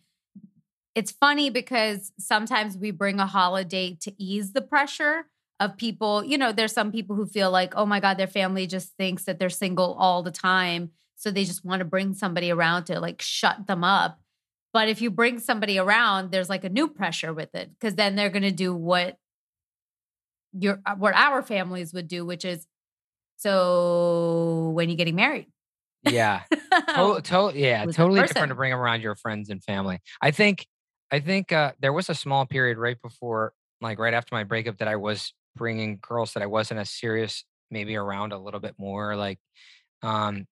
it's 0.95 1.11
funny 1.11 1.51
because 1.51 2.13
sometimes 2.19 2.79
we 2.79 2.93
bring 2.93 3.21
a 3.21 3.27
holidate 3.27 4.01
to 4.03 4.23
ease 4.23 4.53
the 4.53 4.63
pressure 4.63 5.27
of 5.61 5.77
people. 5.77 6.25
You 6.25 6.39
know, 6.39 6.51
there's 6.51 6.73
some 6.73 6.91
people 6.91 7.15
who 7.15 7.27
feel 7.27 7.51
like, 7.51 7.75
oh 7.77 7.85
my 7.85 8.01
God, 8.01 8.17
their 8.17 8.27
family 8.27 8.67
just 8.67 8.97
thinks 8.97 9.25
that 9.25 9.39
they're 9.39 9.51
single 9.51 9.93
all 9.99 10.23
the 10.23 10.31
time. 10.31 10.93
So 11.17 11.31
they 11.31 11.45
just 11.45 11.63
want 11.63 11.81
to 11.81 11.85
bring 11.85 12.15
somebody 12.15 12.51
around 12.51 12.85
to 12.85 13.01
like 13.01 13.21
shut 13.21 13.67
them 13.67 13.85
up. 13.85 14.19
But 14.73 14.89
if 14.89 15.03
you 15.03 15.11
bring 15.11 15.41
somebody 15.41 15.79
around, 15.79 16.31
there's 16.31 16.49
like 16.49 16.65
a 16.65 16.71
new 16.71 16.89
pressure 16.89 17.35
with 17.35 17.55
it 17.55 17.71
because 17.71 17.97
then 17.97 18.17
they're 18.17 18.31
going 18.31 18.43
to 18.45 18.51
do 18.51 18.75
what 18.75 19.19
your 20.59 20.81
uh, 20.87 20.95
what 20.95 21.15
our 21.15 21.43
families 21.43 21.93
would 21.93 22.09
do, 22.09 22.25
which 22.25 22.45
is 22.45 22.67
so 23.37 24.71
when 24.75 24.89
you 24.89 24.97
getting 24.97 25.17
married. 25.17 25.47
Yeah. 26.03 26.43
To- 26.51 27.21
to- 27.25 27.53
yeah, 27.55 27.85
totally 27.87 28.21
different 28.23 28.49
to 28.51 28.55
bring 28.55 28.73
around 28.73 29.03
your 29.03 29.17
friends 29.17 29.51
and 29.51 29.63
family. 29.63 30.01
I 30.21 30.31
think 30.31 30.67
I 31.11 31.21
think 31.21 31.53
uh, 31.53 31.73
there 31.81 31.93
was 31.93 32.09
a 32.09 32.15
small 32.15 32.47
period 32.47 32.79
right 32.79 33.01
before, 33.01 33.53
like 33.81 33.99
right 33.99 34.15
after 34.15 34.35
my 34.35 34.45
breakup, 34.45 34.79
that 34.79 34.89
I 34.89 34.97
was 34.97 35.33
bringing 35.57 35.99
girls 36.01 36.33
that 36.33 36.43
I 36.43 36.47
wasn't 36.47 36.81
as 36.81 36.91
serious, 36.91 37.45
maybe 37.71 37.97
around 37.97 38.33
a 38.33 38.39
little 38.39 38.61
bit 38.61 38.75
more, 38.79 39.15
like, 39.17 39.39
um, 40.03 40.47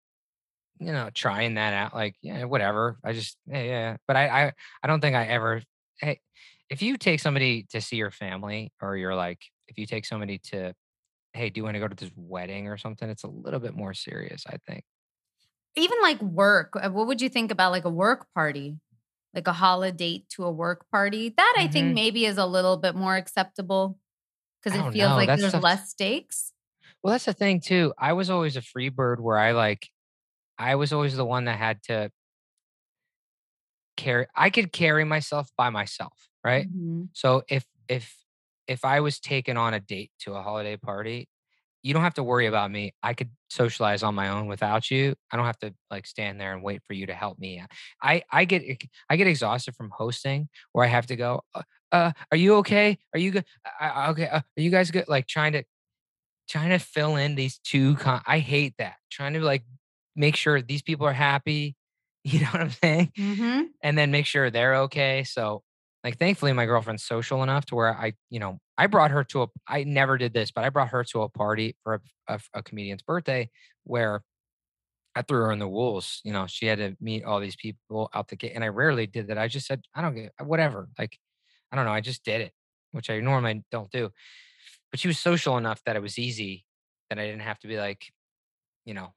you 0.78 0.92
know, 0.92 1.10
trying 1.12 1.54
that 1.54 1.72
out. 1.74 1.94
Like, 1.94 2.14
yeah, 2.22 2.44
whatever. 2.44 2.98
I 3.04 3.12
just, 3.12 3.36
yeah, 3.46 3.62
yeah. 3.62 3.96
But 4.06 4.16
I, 4.16 4.28
I, 4.28 4.52
I 4.82 4.86
don't 4.86 5.00
think 5.00 5.16
I 5.16 5.24
ever. 5.24 5.62
Hey, 5.98 6.20
if 6.70 6.82
you 6.82 6.96
take 6.96 7.20
somebody 7.20 7.66
to 7.70 7.80
see 7.80 7.96
your 7.96 8.10
family, 8.10 8.72
or 8.80 8.96
you're 8.96 9.14
like, 9.14 9.40
if 9.68 9.78
you 9.78 9.86
take 9.86 10.04
somebody 10.04 10.38
to, 10.38 10.74
hey, 11.34 11.50
do 11.50 11.60
you 11.60 11.64
want 11.64 11.74
to 11.76 11.80
go 11.80 11.88
to 11.88 11.96
this 11.96 12.12
wedding 12.16 12.68
or 12.68 12.78
something? 12.78 13.08
It's 13.10 13.24
a 13.24 13.28
little 13.28 13.60
bit 13.60 13.74
more 13.74 13.94
serious, 13.94 14.44
I 14.46 14.58
think. 14.66 14.84
Even 15.76 15.98
like 16.02 16.20
work. 16.22 16.74
uh, 16.76 16.90
What 16.90 17.06
would 17.06 17.20
you 17.22 17.28
think 17.28 17.50
about 17.50 17.72
like 17.72 17.84
a 17.84 17.90
work 17.90 18.26
party? 18.34 18.78
Like 19.34 19.46
a 19.48 19.52
holidate 19.54 20.28
to 20.30 20.44
a 20.44 20.50
work 20.52 20.86
party? 20.90 21.30
That 21.30 21.54
I 21.58 21.68
think 21.68 21.86
Mhm. 21.90 21.94
maybe 21.94 22.26
is 22.26 22.38
a 22.38 22.46
little 22.46 22.76
bit 22.76 22.94
more 22.94 23.16
acceptable 23.16 23.98
because 24.62 24.76
it 24.76 24.92
feels 24.92 25.10
know, 25.10 25.16
like 25.16 25.28
there's 25.28 25.50
stuff's- 25.50 25.64
less 25.64 25.90
stakes. 25.90 26.52
Well, 27.02 27.12
that's 27.12 27.26
the 27.26 27.32
thing 27.34 27.60
too. 27.60 27.94
I 27.98 28.12
was 28.14 28.30
always 28.30 28.56
a 28.56 28.62
free 28.62 28.88
bird 28.90 29.20
where 29.20 29.38
I 29.38 29.52
like 29.52 29.88
I 30.58 30.76
was 30.76 30.92
always 30.92 31.16
the 31.16 31.24
one 31.26 31.46
that 31.46 31.58
had 31.58 31.82
to 31.84 32.10
carry 33.96 34.26
I 34.34 34.50
could 34.50 34.72
carry 34.72 35.04
myself 35.04 35.50
by 35.56 35.70
myself, 35.70 36.28
right? 36.44 36.68
Mhm. 36.68 37.08
So 37.12 37.42
if 37.48 37.66
if 37.88 38.16
if 38.66 38.84
I 38.84 39.00
was 39.00 39.18
taken 39.20 39.56
on 39.56 39.74
a 39.74 39.80
date 39.80 40.10
to 40.20 40.34
a 40.34 40.42
holiday 40.42 40.76
party, 40.76 41.28
you 41.82 41.92
don't 41.92 42.02
have 42.02 42.14
to 42.14 42.22
worry 42.22 42.46
about 42.46 42.70
me. 42.70 42.94
I 43.02 43.12
could 43.14 43.30
socialize 43.50 44.02
on 44.04 44.14
my 44.14 44.28
own 44.28 44.46
without 44.46 44.90
you. 44.90 45.14
I 45.32 45.36
don't 45.36 45.46
have 45.46 45.58
to 45.60 45.74
like 45.90 46.06
stand 46.06 46.40
there 46.40 46.52
and 46.54 46.62
wait 46.62 46.82
for 46.86 46.92
you 46.94 47.06
to 47.06 47.14
help 47.14 47.38
me. 47.38 47.62
I 48.02 48.22
I 48.30 48.44
get 48.44 48.62
I 49.10 49.16
get 49.16 49.26
exhausted 49.26 49.74
from 49.74 49.90
hosting 49.90 50.48
where 50.72 50.84
I 50.84 50.88
have 50.88 51.06
to 51.06 51.16
go. 51.16 51.42
Uh, 51.54 51.62
uh 51.90 52.12
are 52.30 52.36
you 52.36 52.54
okay? 52.56 52.98
Are 53.12 53.18
you 53.18 53.32
good? 53.32 53.44
I, 53.80 53.88
I- 53.88 54.10
okay. 54.10 54.28
Uh, 54.28 54.38
are 54.38 54.60
you 54.60 54.70
guys 54.70 54.90
good? 54.92 55.06
Like 55.08 55.26
trying 55.26 55.52
to 55.54 55.64
trying 56.48 56.70
to 56.70 56.78
fill 56.78 57.16
in 57.16 57.34
these 57.34 57.58
two. 57.58 57.96
Con- 57.96 58.22
I 58.26 58.38
hate 58.38 58.74
that. 58.78 58.94
Trying 59.10 59.34
to 59.34 59.40
like 59.40 59.64
make 60.14 60.36
sure 60.36 60.60
these 60.62 60.82
people 60.82 61.06
are 61.06 61.12
happy. 61.12 61.76
You 62.24 62.38
know 62.38 62.46
what 62.52 62.60
I'm 62.60 62.70
saying? 62.70 63.10
Mhm. 63.18 63.64
and 63.82 63.98
then 63.98 64.12
make 64.12 64.26
sure 64.26 64.48
they're 64.48 64.76
okay. 64.82 65.24
So, 65.24 65.64
like, 66.04 66.18
thankfully, 66.18 66.52
my 66.52 66.66
girlfriend's 66.66 67.04
social 67.04 67.42
enough 67.42 67.66
to 67.66 67.74
where 67.76 67.94
I, 67.94 68.14
you 68.28 68.40
know, 68.40 68.58
I 68.76 68.86
brought 68.88 69.12
her 69.12 69.22
to 69.24 69.42
a. 69.42 69.46
I 69.68 69.84
never 69.84 70.18
did 70.18 70.34
this, 70.34 70.50
but 70.50 70.64
I 70.64 70.70
brought 70.70 70.88
her 70.88 71.04
to 71.04 71.22
a 71.22 71.28
party 71.28 71.76
for 71.82 71.94
a, 71.94 72.34
a, 72.34 72.40
a 72.54 72.62
comedian's 72.62 73.02
birthday 73.02 73.50
where 73.84 74.22
I 75.14 75.22
threw 75.22 75.42
her 75.42 75.52
in 75.52 75.58
the 75.58 75.68
wolves. 75.68 76.20
You 76.24 76.32
know, 76.32 76.46
she 76.48 76.66
had 76.66 76.78
to 76.78 76.96
meet 77.00 77.24
all 77.24 77.38
these 77.40 77.56
people 77.56 78.10
out 78.14 78.28
the 78.28 78.36
gate, 78.36 78.52
and 78.54 78.64
I 78.64 78.68
rarely 78.68 79.06
did 79.06 79.28
that. 79.28 79.38
I 79.38 79.48
just 79.48 79.66
said, 79.66 79.82
I 79.94 80.02
don't 80.02 80.14
get 80.14 80.32
uh, 80.40 80.44
whatever. 80.44 80.88
Like, 80.98 81.18
I 81.70 81.76
don't 81.76 81.84
know. 81.84 81.92
I 81.92 82.00
just 82.00 82.24
did 82.24 82.40
it, 82.40 82.52
which 82.92 83.10
I 83.10 83.20
normally 83.20 83.62
don't 83.70 83.90
do. 83.90 84.10
But 84.90 85.00
she 85.00 85.08
was 85.08 85.18
social 85.18 85.56
enough 85.56 85.82
that 85.86 85.96
it 85.96 86.02
was 86.02 86.18
easy 86.18 86.64
that 87.10 87.18
I 87.18 87.26
didn't 87.26 87.42
have 87.42 87.58
to 87.60 87.68
be 87.68 87.78
like, 87.78 88.12
you 88.84 88.94
know, 88.94 89.12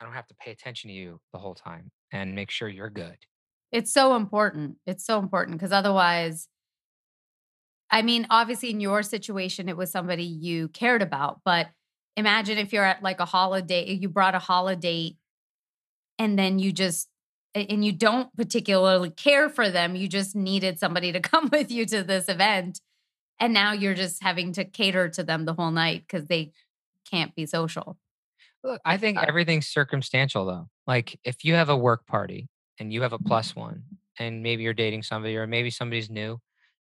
I 0.00 0.04
don't 0.04 0.14
have 0.14 0.26
to 0.28 0.34
pay 0.34 0.50
attention 0.50 0.88
to 0.88 0.94
you 0.94 1.20
the 1.32 1.38
whole 1.38 1.54
time 1.54 1.90
and 2.12 2.34
make 2.34 2.50
sure 2.50 2.68
you're 2.68 2.90
good. 2.90 3.16
It's 3.72 3.92
so 3.92 4.16
important. 4.16 4.76
It's 4.86 5.04
so 5.04 5.18
important 5.18 5.58
because 5.58 5.72
otherwise, 5.72 6.48
I 7.90 8.02
mean, 8.02 8.26
obviously, 8.30 8.70
in 8.70 8.80
your 8.80 9.02
situation, 9.02 9.68
it 9.68 9.76
was 9.76 9.90
somebody 9.90 10.24
you 10.24 10.68
cared 10.68 11.02
about. 11.02 11.40
But 11.44 11.68
imagine 12.16 12.58
if 12.58 12.72
you're 12.72 12.84
at 12.84 13.02
like 13.02 13.20
a 13.20 13.24
holiday, 13.24 13.92
you 13.92 14.08
brought 14.08 14.34
a 14.34 14.38
holidate 14.38 15.16
and 16.18 16.38
then 16.38 16.58
you 16.58 16.72
just, 16.72 17.08
and 17.54 17.84
you 17.84 17.92
don't 17.92 18.34
particularly 18.36 19.10
care 19.10 19.48
for 19.48 19.70
them. 19.70 19.96
You 19.96 20.06
just 20.08 20.36
needed 20.36 20.78
somebody 20.78 21.12
to 21.12 21.20
come 21.32 21.48
with 21.50 21.70
you 21.70 21.86
to 21.86 22.02
this 22.02 22.28
event. 22.28 22.80
And 23.38 23.54
now 23.54 23.72
you're 23.72 23.94
just 23.94 24.22
having 24.22 24.52
to 24.52 24.64
cater 24.64 25.08
to 25.10 25.24
them 25.24 25.44
the 25.46 25.54
whole 25.54 25.70
night 25.70 26.04
because 26.06 26.26
they 26.26 26.52
can't 27.10 27.34
be 27.34 27.46
social. 27.46 27.96
Look, 28.62 28.80
I 28.84 28.98
think 28.98 29.16
Uh, 29.16 29.24
everything's 29.26 29.66
circumstantial 29.66 30.44
though. 30.44 30.68
Like 30.86 31.18
if 31.24 31.44
you 31.44 31.54
have 31.54 31.70
a 31.70 31.76
work 31.76 32.06
party 32.06 32.48
and 32.80 32.92
you 32.92 33.02
have 33.02 33.12
a 33.12 33.18
plus 33.18 33.54
one, 33.54 33.84
and 34.18 34.42
maybe 34.42 34.64
you're 34.64 34.74
dating 34.74 35.02
somebody, 35.04 35.36
or 35.36 35.46
maybe 35.46 35.70
somebody's 35.70 36.10
new, 36.10 36.38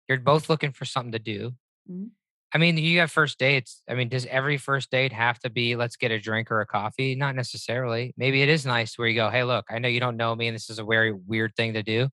you're 0.08 0.18
both 0.20 0.48
looking 0.48 0.72
for 0.72 0.84
something 0.86 1.12
to 1.12 1.18
do. 1.18 1.52
Mhm. 1.90 2.10
I 2.54 2.56
mean, 2.56 2.78
you 2.78 3.00
have 3.00 3.10
first 3.10 3.38
dates. 3.38 3.82
I 3.90 3.94
mean, 3.94 4.08
does 4.08 4.24
every 4.24 4.56
first 4.56 4.90
date 4.90 5.12
have 5.12 5.38
to 5.40 5.50
be 5.50 5.76
let's 5.76 5.96
get 5.96 6.10
a 6.12 6.18
drink 6.18 6.50
or 6.50 6.62
a 6.62 6.66
coffee? 6.66 7.14
Not 7.14 7.34
necessarily. 7.34 8.14
Maybe 8.16 8.40
it 8.40 8.48
is 8.48 8.64
nice 8.64 8.96
where 8.96 9.06
you 9.06 9.14
go, 9.14 9.28
hey, 9.28 9.44
look, 9.44 9.66
I 9.68 9.78
know 9.78 9.88
you 9.88 10.00
don't 10.00 10.16
know 10.16 10.34
me, 10.34 10.46
and 10.48 10.54
this 10.54 10.70
is 10.70 10.78
a 10.78 10.84
very 10.84 11.12
weird 11.12 11.54
thing 11.56 11.74
to 11.74 11.82
do. 11.82 12.08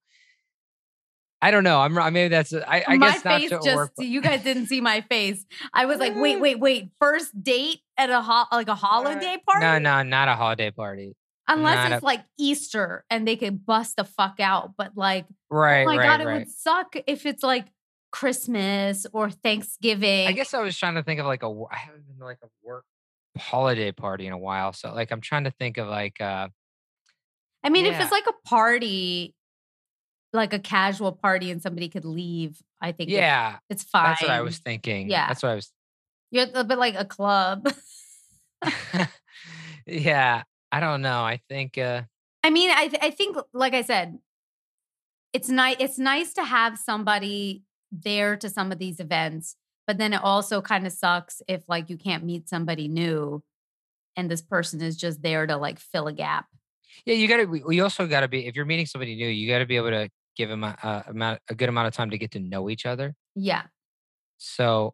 I 1.42 1.52
don't 1.52 1.64
know. 1.64 1.80
I'm. 1.80 1.94
Maybe 1.94 2.28
that's. 2.30 2.54
I 2.54 2.84
my 2.88 2.98
guess 2.98 3.24
not 3.24 3.40
face 3.40 3.50
to 3.52 3.60
just 3.64 3.76
work. 3.76 3.92
you 4.00 4.20
guys 4.20 4.42
didn't 4.44 4.66
see 4.66 4.82
my 4.82 5.02
face. 5.02 5.46
I 5.74 5.86
was 5.86 6.00
like, 6.00 6.16
wait, 6.16 6.40
wait, 6.42 6.60
wait. 6.60 6.90
First 7.00 7.44
date 7.44 7.82
at 7.98 8.10
a 8.10 8.22
ho- 8.22 8.46
like 8.52 8.68
a 8.68 8.74
holiday 8.76 9.38
party? 9.46 9.64
No, 9.64 9.78
no, 9.78 10.02
not 10.02 10.28
a 10.28 10.36
holiday 10.36 10.72
party. 10.72 11.14
Unless 11.48 11.76
not 11.76 11.92
it's 11.94 12.02
a- 12.02 12.06
like 12.06 12.24
Easter 12.40 13.06
and 13.10 13.28
they 13.28 13.36
could 13.36 13.66
bust 13.66 13.96
the 13.98 14.04
fuck 14.04 14.40
out. 14.40 14.74
But 14.78 14.98
like, 14.98 15.26
Right, 15.50 15.84
oh 15.84 15.86
my 15.86 15.98
right, 15.98 16.06
god, 16.20 16.22
it 16.22 16.26
would 16.34 16.50
suck 16.50 16.96
if 17.08 17.26
it's 17.26 17.44
like 17.44 17.68
Christmas 18.12 19.06
or 19.14 19.30
Thanksgiving. 19.30 20.28
I 20.28 20.32
guess 20.32 20.54
I 20.54 20.62
was 20.62 20.78
trying 20.78 20.96
to 20.96 21.04
think 21.04 21.20
of 21.20 21.26
like 21.26 21.44
a, 21.44 21.48
I 21.72 21.78
haven't 21.78 22.08
been 22.08 22.18
to 22.18 22.24
like 22.26 22.40
a 22.44 22.48
work 22.64 22.86
holiday 23.38 23.92
party 23.92 24.26
in 24.26 24.34
a 24.34 24.38
while, 24.38 24.74
so 24.74 24.94
like 24.94 25.12
I'm 25.12 25.22
trying 25.22 25.44
to 25.44 25.52
think 25.52 25.78
of 25.78 25.88
like. 25.88 26.20
uh 26.22 26.48
I 27.64 27.70
mean, 27.70 27.86
if 27.88 28.00
it's 28.00 28.12
like 28.12 28.28
a 28.28 28.48
party, 28.48 29.34
like 30.34 30.54
a 30.54 30.60
casual 30.60 31.12
party, 31.12 31.50
and 31.52 31.62
somebody 31.62 31.90
could 31.90 32.06
leave, 32.06 32.62
I 32.80 32.92
think 32.92 33.10
Yeah, 33.10 33.58
it's 33.70 33.84
fine. 33.84 34.06
that's 34.12 34.22
what 34.22 34.30
I 34.32 34.42
was 34.42 34.60
thinking. 34.60 35.10
Yeah. 35.10 35.28
that's 35.28 35.42
what 35.44 35.50
I 35.50 35.56
was. 35.56 35.72
You're 36.32 36.46
a 36.54 36.64
bit 36.64 36.78
like 36.78 36.96
a 36.96 37.06
club. 37.06 37.68
yeah, 39.88 40.44
I 40.76 40.80
don't 40.82 41.02
know. 41.02 41.24
I 41.24 41.40
think. 41.48 41.78
uh 41.78 42.02
I 42.44 42.50
mean, 42.50 42.70
I 42.70 42.88
th- 42.90 43.02
I 43.02 43.10
think, 43.10 43.38
like 43.54 43.74
I 43.74 43.82
said, 43.82 44.20
it's 45.32 45.48
nice. 45.50 45.78
It's 45.80 45.98
nice 45.98 46.34
to 46.34 46.44
have 46.44 46.78
somebody 46.78 47.64
there 47.92 48.36
to 48.38 48.50
some 48.50 48.72
of 48.74 48.78
these 48.78 49.00
events, 49.00 49.56
but 49.88 49.98
then 49.98 50.12
it 50.14 50.22
also 50.22 50.62
kind 50.62 50.86
of 50.86 50.92
sucks 50.92 51.42
if 51.48 51.64
like 51.70 51.90
you 51.90 51.98
can't 51.98 52.26
meet 52.26 52.50
somebody 52.50 52.88
new, 52.90 53.42
and 54.18 54.30
this 54.30 54.42
person 54.42 54.82
is 54.82 54.98
just 54.98 55.22
there 55.22 55.48
to 55.48 55.56
like 55.56 55.80
fill 55.80 56.08
a 56.08 56.14
gap. 56.14 56.48
Yeah, 57.06 57.16
you 57.16 57.28
got 57.28 57.38
to. 57.38 57.46
We 57.46 57.80
also 57.80 58.06
got 58.06 58.22
to 58.22 58.28
be. 58.28 58.46
If 58.46 58.56
you're 58.56 58.66
meeting 58.66 58.86
somebody 58.86 59.16
new, 59.16 59.28
you 59.28 59.48
got 59.50 59.60
to 59.60 59.66
be 59.66 59.78
able 59.78 59.92
to 59.92 60.10
give 60.36 60.50
them 60.50 60.64
a, 60.66 60.76
a 60.84 61.12
amount, 61.12 61.40
a 61.50 61.56
good 61.56 61.70
amount 61.70 61.88
of 61.88 61.94
time 61.94 62.10
to 62.10 62.18
get 62.18 62.32
to 62.32 62.40
know 62.40 62.70
each 62.70 62.86
other. 62.86 63.16
Yeah, 63.34 63.64
So, 64.38 64.94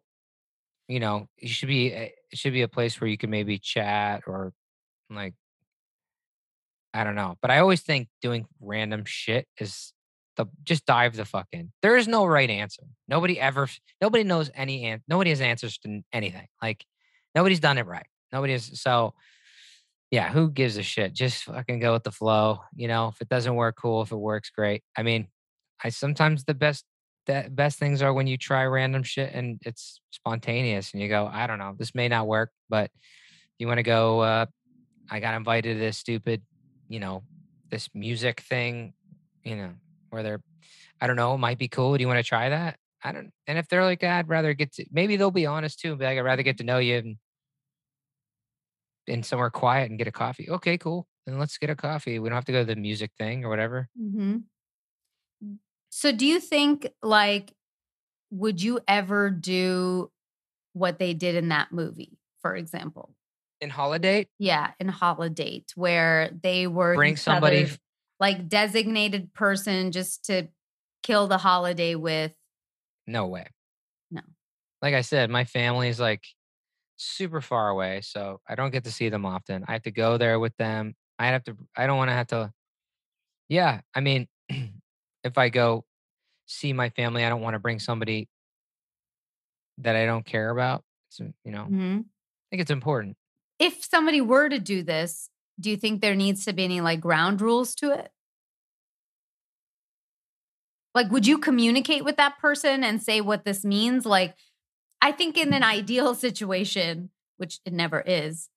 you 0.88 1.00
know, 1.00 1.26
you 1.38 1.48
should 1.48 1.68
be. 1.68 1.88
It 1.88 2.14
should 2.34 2.52
be 2.52 2.62
a 2.62 2.68
place 2.68 3.00
where 3.00 3.08
you 3.08 3.18
can 3.18 3.30
maybe 3.30 3.58
chat 3.58 4.22
or, 4.26 4.52
like, 5.10 5.34
I 6.94 7.04
don't 7.04 7.14
know. 7.14 7.36
But 7.40 7.50
I 7.50 7.58
always 7.58 7.80
think 7.80 8.08
doing 8.20 8.46
random 8.60 9.04
shit 9.06 9.46
is 9.58 9.92
the 10.36 10.46
just 10.64 10.86
dive 10.86 11.16
the 11.16 11.24
fuck 11.24 11.46
in. 11.52 11.72
There 11.82 11.96
is 11.96 12.08
no 12.08 12.24
right 12.26 12.48
answer. 12.48 12.82
Nobody 13.08 13.38
ever. 13.40 13.68
Nobody 14.00 14.24
knows 14.24 14.50
any. 14.54 14.84
An, 14.86 15.02
nobody 15.08 15.30
has 15.30 15.40
answers 15.40 15.78
to 15.78 16.02
anything. 16.12 16.46
Like, 16.62 16.84
nobody's 17.34 17.60
done 17.60 17.78
it 17.78 17.86
right. 17.86 18.06
Nobody 18.32 18.54
is. 18.54 18.80
So, 18.80 19.14
yeah, 20.10 20.30
who 20.30 20.50
gives 20.50 20.76
a 20.76 20.82
shit? 20.82 21.14
Just 21.14 21.44
fucking 21.44 21.80
go 21.80 21.92
with 21.94 22.04
the 22.04 22.10
flow. 22.10 22.60
You 22.74 22.88
know, 22.88 23.08
if 23.08 23.20
it 23.20 23.28
doesn't 23.28 23.54
work, 23.54 23.76
cool. 23.80 24.02
If 24.02 24.12
it 24.12 24.16
works, 24.16 24.50
great. 24.50 24.82
I 24.96 25.02
mean, 25.02 25.28
I 25.82 25.88
sometimes 25.90 26.44
the 26.44 26.54
best 26.54 26.84
the 27.26 27.48
best 27.50 27.78
things 27.78 28.02
are 28.02 28.12
when 28.12 28.26
you 28.26 28.36
try 28.36 28.64
random 28.64 29.02
shit 29.02 29.32
and 29.32 29.60
it's 29.64 30.00
spontaneous 30.10 30.92
and 30.92 31.00
you 31.00 31.08
go, 31.08 31.28
I 31.32 31.46
don't 31.46 31.58
know, 31.58 31.74
this 31.78 31.94
may 31.94 32.08
not 32.08 32.26
work, 32.26 32.50
but 32.68 32.90
you 33.58 33.66
want 33.66 33.78
to 33.78 33.84
go 33.84 34.20
uh 34.20 34.46
I 35.10 35.20
got 35.20 35.34
invited 35.34 35.74
to 35.74 35.78
this 35.78 35.98
stupid, 35.98 36.42
you 36.88 37.00
know, 37.00 37.24
this 37.70 37.88
music 37.94 38.40
thing, 38.40 38.94
you 39.44 39.56
know, 39.56 39.74
where 40.10 40.22
they're 40.22 40.42
I 41.00 41.06
don't 41.08 41.16
know, 41.16 41.38
might 41.38 41.58
be 41.58 41.68
cool. 41.68 41.96
Do 41.96 42.02
you 42.02 42.08
want 42.08 42.18
to 42.18 42.24
try 42.28 42.50
that? 42.50 42.78
I 43.04 43.12
don't 43.12 43.32
and 43.46 43.58
if 43.58 43.68
they're 43.68 43.84
like, 43.84 44.04
I'd 44.04 44.28
rather 44.28 44.54
get 44.54 44.72
to 44.74 44.86
maybe 44.92 45.16
they'll 45.16 45.30
be 45.32 45.46
honest 45.46 45.80
too, 45.80 45.90
and 45.92 45.98
be 45.98 46.06
like, 46.06 46.18
I'd 46.18 46.22
rather 46.22 46.42
get 46.44 46.58
to 46.58 46.64
know 46.64 46.78
you 46.78 46.98
and 46.98 47.18
in 49.06 49.22
somewhere 49.22 49.50
quiet 49.50 49.90
and 49.90 49.98
get 49.98 50.06
a 50.08 50.12
coffee. 50.12 50.48
Okay, 50.48 50.78
cool. 50.78 51.06
Then 51.26 51.38
let's 51.38 51.58
get 51.58 51.70
a 51.70 51.76
coffee. 51.76 52.18
We 52.18 52.28
don't 52.28 52.36
have 52.36 52.44
to 52.46 52.52
go 52.52 52.60
to 52.60 52.64
the 52.74 52.76
music 52.76 53.12
thing 53.18 53.44
or 53.44 53.48
whatever. 53.48 53.88
hmm 53.96 54.44
So, 55.90 56.12
do 56.12 56.26
you 56.26 56.40
think 56.40 56.88
like, 57.02 57.54
would 58.30 58.62
you 58.62 58.80
ever 58.88 59.30
do 59.30 60.10
what 60.74 60.98
they 60.98 61.14
did 61.14 61.36
in 61.36 61.48
that 61.50 61.72
movie, 61.72 62.18
for 62.40 62.56
example? 62.56 63.14
In 63.62 63.70
Holidate, 63.70 64.28
Yeah, 64.38 64.72
in 64.80 64.88
Holidate, 64.88 65.72
where 65.76 66.30
they 66.42 66.66
were 66.66 66.94
bring 66.96 67.16
somebody 67.16 67.68
like 68.18 68.48
designated 68.48 69.32
person 69.34 69.92
just 69.92 70.24
to 70.26 70.48
kill 71.02 71.28
the 71.28 71.38
holiday 71.38 71.94
with. 71.94 72.32
No 73.06 73.26
way. 73.28 73.46
No. 74.10 74.22
Like 74.80 74.94
I 74.94 75.02
said, 75.02 75.30
my 75.30 75.44
family 75.44 75.88
is 75.88 76.00
like 76.00 76.24
super 76.96 77.40
far 77.42 77.70
away, 77.70 78.02
so 78.02 78.40
I 78.48 78.56
don't 78.56 78.72
get 78.72 78.84
to 78.84 78.92
see 78.92 79.08
them 79.10 79.26
often. 79.26 79.64
I 79.68 79.74
have 79.74 79.82
to 79.84 79.92
go 79.92 80.18
there 80.18 80.40
with 80.40 80.56
them. 80.58 80.94
I 81.18 81.28
have 81.28 81.44
to 81.44 81.56
I 81.76 81.86
don't 81.86 81.98
want 81.98 82.10
to 82.10 82.14
have 82.14 82.28
to 82.28 82.52
Yeah, 83.48 83.80
I 83.94 84.00
mean, 84.00 84.28
if 85.24 85.38
I 85.38 85.48
go 85.50 85.84
see 86.46 86.72
my 86.72 86.90
family, 86.90 87.24
I 87.24 87.30
don't 87.30 87.42
want 87.42 87.54
to 87.54 87.60
bring 87.60 87.78
somebody 87.80 88.28
that 89.78 89.96
I 89.96 90.06
don't 90.06 90.24
care 90.24 90.50
about. 90.50 90.84
So, 91.08 91.32
you 91.44 91.52
know, 91.52 91.64
I 91.64 91.68
Mhm. 91.68 92.10
think 92.50 92.62
it's 92.62 92.70
important. 92.70 93.16
If 93.62 93.84
somebody 93.84 94.20
were 94.20 94.48
to 94.48 94.58
do 94.58 94.82
this, 94.82 95.30
do 95.60 95.70
you 95.70 95.76
think 95.76 96.00
there 96.00 96.16
needs 96.16 96.44
to 96.46 96.52
be 96.52 96.64
any 96.64 96.80
like 96.80 97.00
ground 97.00 97.40
rules 97.40 97.76
to 97.76 97.92
it? 97.92 98.10
Like, 100.96 101.12
would 101.12 101.28
you 101.28 101.38
communicate 101.38 102.04
with 102.04 102.16
that 102.16 102.40
person 102.40 102.82
and 102.82 103.00
say 103.00 103.20
what 103.20 103.44
this 103.44 103.64
means? 103.64 104.04
Like, 104.04 104.34
I 105.00 105.12
think 105.12 105.38
in 105.38 105.54
an 105.54 105.62
ideal 105.62 106.16
situation, 106.16 107.10
which 107.36 107.60
it 107.64 107.72
never 107.72 108.00
is, 108.04 108.48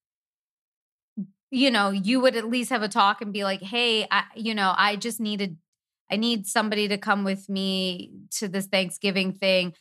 you 1.51 1.69
know, 1.69 1.91
you 1.91 2.19
would 2.21 2.35
at 2.35 2.49
least 2.49 2.71
have 2.71 2.81
a 2.81 2.87
talk 2.87 3.21
and 3.21 3.31
be 3.31 3.43
like, 3.43 3.61
hey, 3.61 4.07
I, 4.09 4.23
you 4.35 4.55
know, 4.55 4.73
I 4.75 4.95
just 4.95 5.19
needed, 5.19 5.57
I 6.11 6.15
need 6.15 6.47
somebody 6.47 6.87
to 6.87 6.97
come 6.97 7.23
with 7.23 7.47
me 7.47 8.11
to 8.37 8.47
this 8.47 8.65
Thanksgiving 8.65 9.33
thing, 9.33 9.75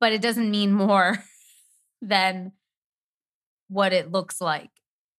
but 0.00 0.12
it 0.12 0.20
doesn't 0.20 0.50
mean 0.50 0.72
more 0.72 1.22
than 2.02 2.50
what 3.74 3.92
it 3.92 4.12
looks 4.12 4.40
like. 4.40 4.70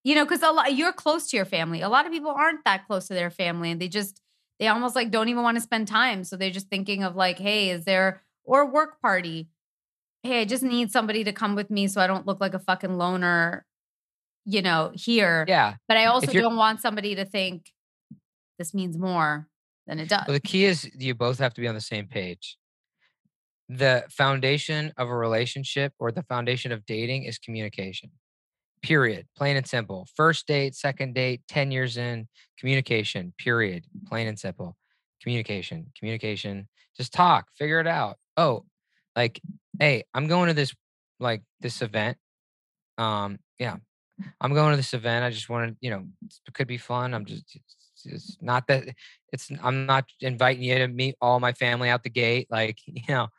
You 0.04 0.16
know, 0.16 0.24
because 0.24 0.44
a 0.44 0.52
lot 0.52 0.74
you're 0.76 0.94
close 0.94 1.30
to 1.30 1.38
your 1.38 1.46
family. 1.46 1.82
A 1.82 1.90
lot 1.90 2.06
of 2.06 2.12
people 2.12 2.32
aren't 2.32 2.64
that 2.66 2.88
close 2.88 3.08
to 3.08 3.14
their 3.14 3.30
family, 3.32 3.72
and 3.72 3.82
they 3.82 3.88
just 3.88 4.22
they 4.60 4.68
almost 4.68 4.96
like 4.96 5.12
don't 5.12 5.30
even 5.30 5.44
want 5.44 5.58
to 5.58 5.62
spend 5.62 5.88
time. 5.88 6.24
So 6.24 6.38
they're 6.38 6.52
just 6.52 6.70
thinking 6.70 7.04
of 7.04 7.16
like, 7.16 7.40
hey, 7.40 7.70
is 7.72 7.86
there 7.86 8.22
or 8.44 8.66
work 8.66 9.02
party? 9.02 9.50
Hey, 10.24 10.42
I 10.42 10.46
just 10.46 10.64
need 10.64 10.92
somebody 10.92 11.24
to 11.24 11.34
come 11.34 11.56
with 11.56 11.70
me 11.70 11.88
so 11.88 12.02
I 12.02 12.08
don't 12.08 12.26
look 12.26 12.40
like 12.40 12.54
a 12.54 12.60
fucking 12.60 12.98
loner, 12.98 13.66
you 14.46 14.62
know, 14.62 14.92
here. 14.96 15.46
Yeah. 15.48 15.76
But 15.88 15.98
I 15.98 16.06
also 16.06 16.32
don't 16.32 16.56
want 16.56 16.82
somebody 16.82 17.16
to 17.16 17.26
think 17.26 17.72
this 18.58 18.74
means 18.74 18.98
more 18.98 19.48
than 19.88 20.00
it 20.00 20.10
does. 20.10 20.24
Well, 20.28 20.34
the 20.34 20.40
key 20.40 20.66
is 20.66 20.90
you 20.98 21.14
both 21.14 21.40
have 21.40 21.54
to 21.56 21.62
be 21.62 21.68
on 21.68 21.76
the 21.76 21.82
same 21.82 22.08
page. 22.08 22.58
The 23.70 24.06
foundation 24.10 24.94
of 24.98 25.10
a 25.10 25.16
relationship 25.16 25.94
or 26.00 26.12
the 26.12 26.24
foundation 26.24 26.72
of 26.72 26.86
dating 26.86 27.24
is 27.24 27.38
communication. 27.38 28.12
Period. 28.86 29.26
Plain 29.36 29.58
and 29.58 29.66
simple. 29.66 30.08
First 30.16 30.46
date, 30.46 30.76
second 30.76 31.16
date, 31.16 31.42
10 31.48 31.72
years 31.72 31.98
in, 31.98 32.28
communication. 32.60 33.34
Period. 33.36 33.84
Plain 34.08 34.28
and 34.28 34.38
simple. 34.38 34.78
Communication. 35.24 35.88
Communication. 35.98 36.68
Just 36.96 37.12
talk, 37.12 37.48
figure 37.58 37.80
it 37.80 37.88
out. 37.88 38.18
Oh, 38.38 38.64
like, 39.16 39.42
hey, 39.80 40.04
I'm 40.14 40.28
going 40.28 40.50
to 40.50 40.54
this 40.54 40.76
like 41.20 41.42
this 41.62 41.82
event. 41.82 42.18
Um, 43.00 43.40
yeah. 43.58 43.78
I'm 44.40 44.54
going 44.54 44.70
to 44.70 44.78
this 44.78 44.94
event. 44.94 45.26
I 45.26 45.32
just 45.32 45.50
want 45.50 45.72
to, 45.72 45.78
you 45.82 45.90
know, 45.90 46.06
it 46.48 46.54
could 46.54 46.68
be 46.68 46.78
fun. 46.78 47.16
I'm 47.16 47.26
just 47.26 47.58
it's 48.06 48.38
not 48.40 48.68
that 48.68 48.84
it's 49.34 49.50
I'm 49.64 49.88
not 49.88 50.06
inviting 50.22 50.62
you 50.62 50.76
to 50.78 50.88
meet 50.88 51.16
all 51.20 51.40
my 51.40 51.54
family 51.54 51.90
out 51.90 52.04
the 52.04 52.12
gate. 52.12 52.46
Like, 52.52 52.78
you 52.86 53.02
know, 53.10 53.30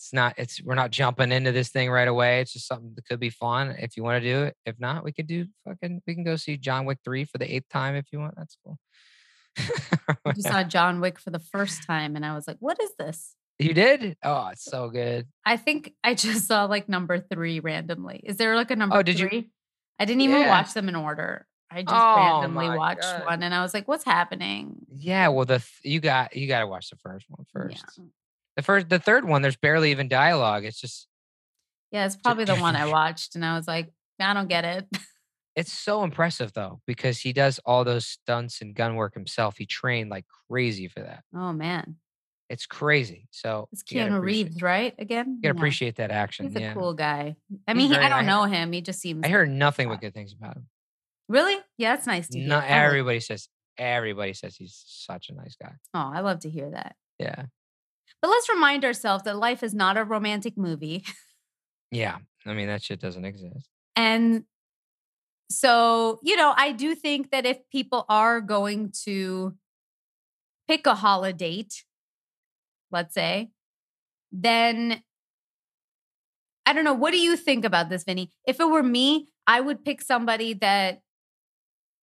it's 0.00 0.12
not 0.14 0.34
it's 0.38 0.62
we're 0.62 0.74
not 0.74 0.90
jumping 0.90 1.30
into 1.30 1.52
this 1.52 1.68
thing 1.68 1.90
right 1.90 2.08
away. 2.08 2.40
It's 2.40 2.54
just 2.54 2.66
something 2.66 2.92
that 2.96 3.04
could 3.06 3.20
be 3.20 3.28
fun 3.28 3.76
if 3.78 3.96
you 3.98 4.02
want 4.02 4.22
to 4.22 4.26
do 4.28 4.42
it. 4.44 4.56
If 4.64 4.80
not, 4.80 5.04
we 5.04 5.12
could 5.12 5.26
do 5.26 5.44
fucking 5.66 6.00
we 6.06 6.14
can 6.14 6.24
go 6.24 6.36
see 6.36 6.56
John 6.56 6.86
Wick 6.86 6.98
3 7.04 7.26
for 7.26 7.36
the 7.36 7.54
eighth 7.54 7.68
time 7.68 7.94
if 7.96 8.06
you 8.10 8.18
want. 8.18 8.34
That's 8.36 8.56
cool. 8.64 8.78
Just 10.34 10.48
saw 10.48 10.62
John 10.62 11.00
Wick 11.00 11.18
for 11.18 11.30
the 11.30 11.38
first 11.38 11.82
time 11.86 12.16
and 12.16 12.24
I 12.24 12.34
was 12.34 12.48
like, 12.48 12.56
what 12.60 12.80
is 12.82 12.90
this? 12.98 13.34
you 13.58 13.74
did? 13.74 14.16
Oh, 14.24 14.48
it's 14.48 14.64
so 14.64 14.88
good. 14.88 15.26
I 15.44 15.58
think 15.58 15.92
I 16.02 16.14
just 16.14 16.46
saw 16.48 16.64
like 16.64 16.88
number 16.88 17.18
three 17.18 17.60
randomly. 17.60 18.22
Is 18.24 18.38
there 18.38 18.56
like 18.56 18.70
a 18.70 18.76
number 18.76 18.96
Oh, 18.96 19.02
did 19.02 19.20
you- 19.20 19.44
I 19.98 20.06
didn't 20.06 20.22
even 20.22 20.38
Yeah. 20.40 20.48
watch 20.48 20.72
them 20.72 20.88
in 20.88 20.96
order. 20.96 21.46
I 21.70 21.82
just 21.82 21.94
Oh, 21.94 22.16
randomly 22.16 22.70
watched 22.70 23.02
God. 23.02 23.26
one 23.26 23.42
and 23.42 23.54
I 23.54 23.60
was 23.62 23.74
like, 23.74 23.86
what's 23.86 24.04
happening? 24.04 24.76
Yeah, 24.90 25.28
well 25.28 25.44
the 25.44 25.58
th- 25.58 25.80
you 25.82 26.00
got 26.00 26.34
you 26.34 26.48
got 26.48 26.60
to 26.60 26.66
watch 26.66 26.88
the 26.88 26.96
first 26.96 27.26
one 27.28 27.44
first. 27.52 27.84
Yeah. 27.98 28.04
The 28.60 28.64
first 28.64 28.90
the 28.90 28.98
third 28.98 29.24
one 29.24 29.40
there's 29.40 29.56
barely 29.56 29.90
even 29.90 30.06
dialogue. 30.06 30.66
It's 30.66 30.78
just 30.78 31.08
Yeah, 31.92 32.04
it's 32.04 32.16
probably 32.16 32.44
the 32.44 32.56
one 32.56 32.76
I 32.76 32.84
watched 32.92 33.34
and 33.34 33.42
I 33.42 33.56
was 33.56 33.66
like, 33.66 33.90
I 34.20 34.34
don't 34.34 34.48
get 34.48 34.66
it. 34.66 34.86
It's 35.56 35.72
so 35.72 36.04
impressive 36.04 36.52
though, 36.52 36.80
because 36.86 37.18
he 37.18 37.32
does 37.32 37.58
all 37.66 37.84
those 37.84 38.06
stunts 38.06 38.60
and 38.60 38.74
gun 38.74 38.94
work 38.94 39.14
himself. 39.14 39.56
He 39.58 39.66
trained 39.66 40.08
like 40.08 40.24
crazy 40.48 40.88
for 40.88 41.00
that. 41.00 41.24
oh 41.34 41.54
man. 41.54 41.96
It's 42.50 42.66
crazy. 42.66 43.28
So 43.30 43.68
It's 43.72 43.82
Keanu 43.82 44.20
Reeves, 44.20 44.60
right? 44.60 44.94
Again? 44.98 45.36
You 45.36 45.42
gotta 45.42 45.58
appreciate 45.58 45.96
that 45.96 46.10
action. 46.10 46.46
He's 46.46 46.56
a 46.56 46.60
yeah. 46.60 46.74
cool 46.74 46.92
guy. 46.92 47.36
I 47.66 47.72
mean, 47.74 47.88
he, 47.88 47.96
I 47.96 48.10
don't 48.10 48.26
nice. 48.26 48.26
know 48.26 48.44
him. 48.44 48.72
He 48.72 48.82
just 48.82 49.00
seems 49.00 49.24
I 49.24 49.28
heard 49.28 49.48
nothing 49.48 49.88
but 49.88 50.02
good 50.02 50.12
things 50.12 50.34
about 50.34 50.56
him. 50.56 50.68
Really? 51.28 51.56
Yeah, 51.78 51.96
that's 51.96 52.06
nice 52.06 52.28
to 52.28 52.38
hear. 52.38 52.48
Not 52.48 52.64
oh. 52.64 52.68
everybody 52.68 53.20
says 53.20 53.48
everybody 53.78 54.34
says 54.34 54.54
he's 54.54 54.82
such 54.86 55.30
a 55.30 55.34
nice 55.34 55.56
guy. 55.60 55.72
Oh, 55.94 56.10
I 56.14 56.20
love 56.20 56.40
to 56.40 56.50
hear 56.50 56.70
that. 56.70 56.94
Yeah. 57.18 57.46
But 58.22 58.28
let's 58.28 58.48
remind 58.48 58.84
ourselves 58.84 59.24
that 59.24 59.36
life 59.36 59.62
is 59.62 59.74
not 59.74 59.96
a 59.96 60.04
romantic 60.04 60.56
movie. 60.56 61.04
Yeah. 61.92 62.18
I 62.46 62.54
mean 62.54 62.68
that 62.68 62.84
shit 62.84 63.00
doesn't 63.00 63.24
exist. 63.24 63.68
And 63.96 64.44
so, 65.50 66.20
you 66.22 66.36
know, 66.36 66.54
I 66.56 66.70
do 66.70 66.94
think 66.94 67.32
that 67.32 67.44
if 67.44 67.58
people 67.72 68.06
are 68.08 68.40
going 68.40 68.92
to 69.04 69.54
pick 70.68 70.86
a 70.86 70.94
holidate, 70.94 71.84
let's 72.92 73.12
say, 73.12 73.50
then 74.30 75.02
I 76.64 76.72
don't 76.72 76.84
know. 76.84 76.94
What 76.94 77.10
do 77.10 77.18
you 77.18 77.36
think 77.36 77.64
about 77.64 77.88
this, 77.88 78.04
Vinny? 78.04 78.30
If 78.46 78.60
it 78.60 78.68
were 78.70 78.82
me, 78.84 79.26
I 79.48 79.60
would 79.60 79.84
pick 79.84 80.00
somebody 80.00 80.54
that 80.54 81.00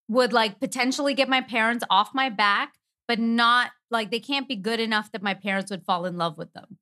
would 0.10 0.34
like 0.34 0.60
potentially 0.60 1.14
get 1.14 1.30
my 1.30 1.40
parents 1.40 1.86
off 1.90 2.10
my 2.14 2.30
back, 2.30 2.74
but 3.08 3.20
not 3.20 3.72
like 3.92 4.12
they 4.12 4.20
can't 4.20 4.48
be 4.48 4.56
good 4.56 4.80
enough 4.80 5.12
that 5.12 5.24
my 5.24 5.34
parents 5.34 5.72
would 5.72 5.84
fall 5.84 6.06
in 6.06 6.18
love 6.18 6.38
with 6.38 6.54
them. 6.54 6.78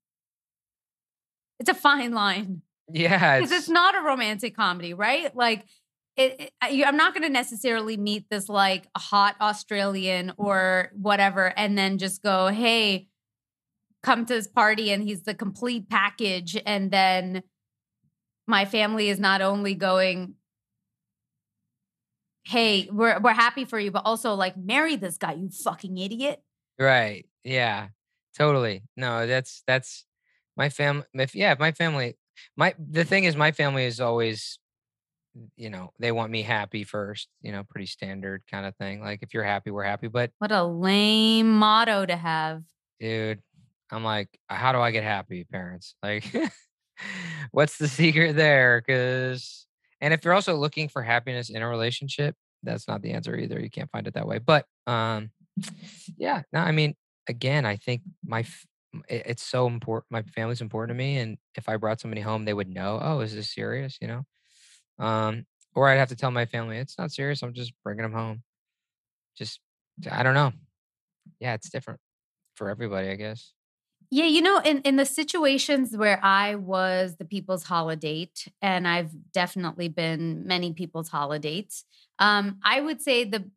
It's 1.60 1.70
a 1.70 1.74
fine 1.74 2.14
line. 2.14 2.62
Yeah. 2.92 3.40
Because 3.40 3.52
it's 3.52 3.70
not 3.70 3.96
a 3.96 4.02
romantic 4.02 4.56
comedy, 4.56 4.94
right? 4.94 5.36
Like, 5.36 5.66
it, 6.18 6.52
it, 6.62 6.86
I'm 6.86 6.98
not 6.98 7.14
going 7.14 7.24
to 7.24 7.30
necessarily 7.30 7.98
meet 7.98 8.30
this 8.30 8.48
like 8.48 8.88
hot 8.96 9.36
Australian 9.42 10.34
or 10.38 10.92
whatever, 10.94 11.54
and 11.58 11.78
then 11.78 11.98
just 11.98 12.24
go, 12.24 12.48
hey, 12.48 13.08
come 14.02 14.26
to 14.26 14.34
this 14.34 14.48
party, 14.48 14.92
and 14.92 15.04
he's 15.04 15.24
the 15.24 15.34
complete 15.34 15.90
package, 15.90 16.58
and 16.66 16.90
then 16.90 17.44
my 18.48 18.64
family 18.64 19.10
is 19.10 19.20
not 19.20 19.42
only 19.42 19.76
going, 19.76 20.36
hey, 22.46 22.88
we're 22.92 23.20
we're 23.20 23.34
happy 23.34 23.66
for 23.66 23.80
you, 23.80 23.92
but 23.92 24.04
also 24.06 24.36
like 24.36 24.56
marry 24.56 24.96
this 24.96 25.18
guy, 25.18 25.34
you 25.34 25.50
fucking 25.50 25.98
idiot. 25.98 26.42
Right. 26.80 27.26
Yeah. 27.44 27.90
Totally. 28.38 28.84
No, 28.98 29.28
that's 29.28 29.64
that's 29.68 30.06
my 30.58 30.70
family. 30.70 31.06
If 31.14 31.36
yeah, 31.36 31.54
if 31.54 31.60
my 31.60 31.72
family. 31.72 32.18
My 32.58 32.76
the 32.78 33.06
thing 33.06 33.24
is, 33.24 33.36
my 33.38 33.54
family 33.54 33.86
is 33.86 34.02
always 34.02 34.60
you 35.58 35.70
know, 35.70 35.92
they 36.00 36.12
want 36.12 36.32
me 36.32 36.42
happy 36.42 36.84
first, 36.84 37.28
you 37.42 37.52
know, 37.52 37.64
pretty 37.70 37.86
standard 37.88 38.44
kind 38.50 38.66
of 38.66 38.76
thing. 38.78 39.02
Like 39.02 39.20
if 39.22 39.34
you're 39.34 39.44
happy, 39.44 39.72
we're 39.72 39.84
happy. 39.84 40.08
But 40.08 40.32
What 40.40 40.52
a 40.52 40.64
lame 40.64 41.52
motto 41.58 42.06
to 42.06 42.16
have. 42.16 42.64
dude, 43.00 43.42
I'm 43.92 44.04
like, 44.04 44.30
how 44.48 44.72
do 44.72 44.80
I 44.80 44.92
get 44.92 45.04
happy, 45.04 45.44
parents? 45.44 45.96
Like 46.04 46.26
what's 47.52 47.78
the 47.78 47.88
secret 47.88 48.36
there? 48.36 48.82
Cause 48.82 49.68
and 50.02 50.14
if 50.14 50.24
you're 50.26 50.34
also 50.34 50.56
looking 50.56 50.90
for 50.90 51.02
happiness 51.02 51.50
in 51.50 51.62
a 51.62 51.68
relationship, 51.70 52.36
that's 52.64 52.88
not 52.88 53.02
the 53.02 53.12
answer 53.12 53.36
either. 53.38 53.60
You 53.60 53.70
can't 53.70 53.90
find 53.92 54.08
it 54.08 54.14
that 54.16 54.28
way. 54.28 54.40
But 54.40 54.66
um 54.88 55.32
yeah, 56.18 56.44
no, 56.52 56.60
I 56.60 56.72
mean, 56.72 56.96
again, 57.28 57.66
I 57.66 57.76
think 57.78 58.02
my 58.24 58.46
it's 59.10 59.44
so 59.44 59.68
important. 59.68 60.12
My 60.12 60.22
family's 60.24 60.62
important 60.62 60.96
to 60.96 60.98
me, 60.98 61.18
and 61.18 61.38
if 61.56 61.68
I 61.68 61.78
brought 61.78 62.00
somebody 62.00 62.22
home, 62.22 62.46
they 62.46 62.54
would 62.54 62.70
know. 62.70 63.00
Oh, 63.02 63.20
is 63.22 63.36
this 63.36 63.54
serious? 63.54 63.98
You 64.02 64.08
know, 64.08 64.24
um, 65.06 65.46
or 65.76 65.90
I'd 65.90 65.98
have 65.98 66.10
to 66.10 66.16
tell 66.16 66.32
my 66.32 66.46
family 66.46 66.78
it's 66.78 66.98
not 66.98 67.12
serious. 67.12 67.44
I'm 67.44 67.54
just 67.54 67.74
bringing 67.84 68.04
them 68.04 68.14
home. 68.14 68.44
Just 69.38 69.62
I 70.12 70.24
don't 70.24 70.36
know. 70.36 70.54
Yeah, 71.40 71.56
it's 71.56 71.70
different 71.70 72.02
for 72.56 72.70
everybody, 72.70 73.10
I 73.10 73.16
guess. 73.16 73.54
Yeah, 74.12 74.26
you 74.26 74.42
know, 74.42 74.60
in 74.64 74.82
in 74.82 74.98
the 74.98 75.06
situations 75.06 75.98
where 75.98 76.24
I 76.24 76.56
was 76.56 77.16
the 77.18 77.26
people's 77.26 77.64
holidate, 77.64 78.48
and 78.62 78.88
I've 78.88 79.12
definitely 79.32 79.88
been 79.90 80.46
many 80.46 80.74
people's 80.74 81.10
holidates, 81.10 81.86
um, 82.20 82.60
I 82.64 82.82
would 82.82 83.02
say 83.02 83.24
the 83.24 83.50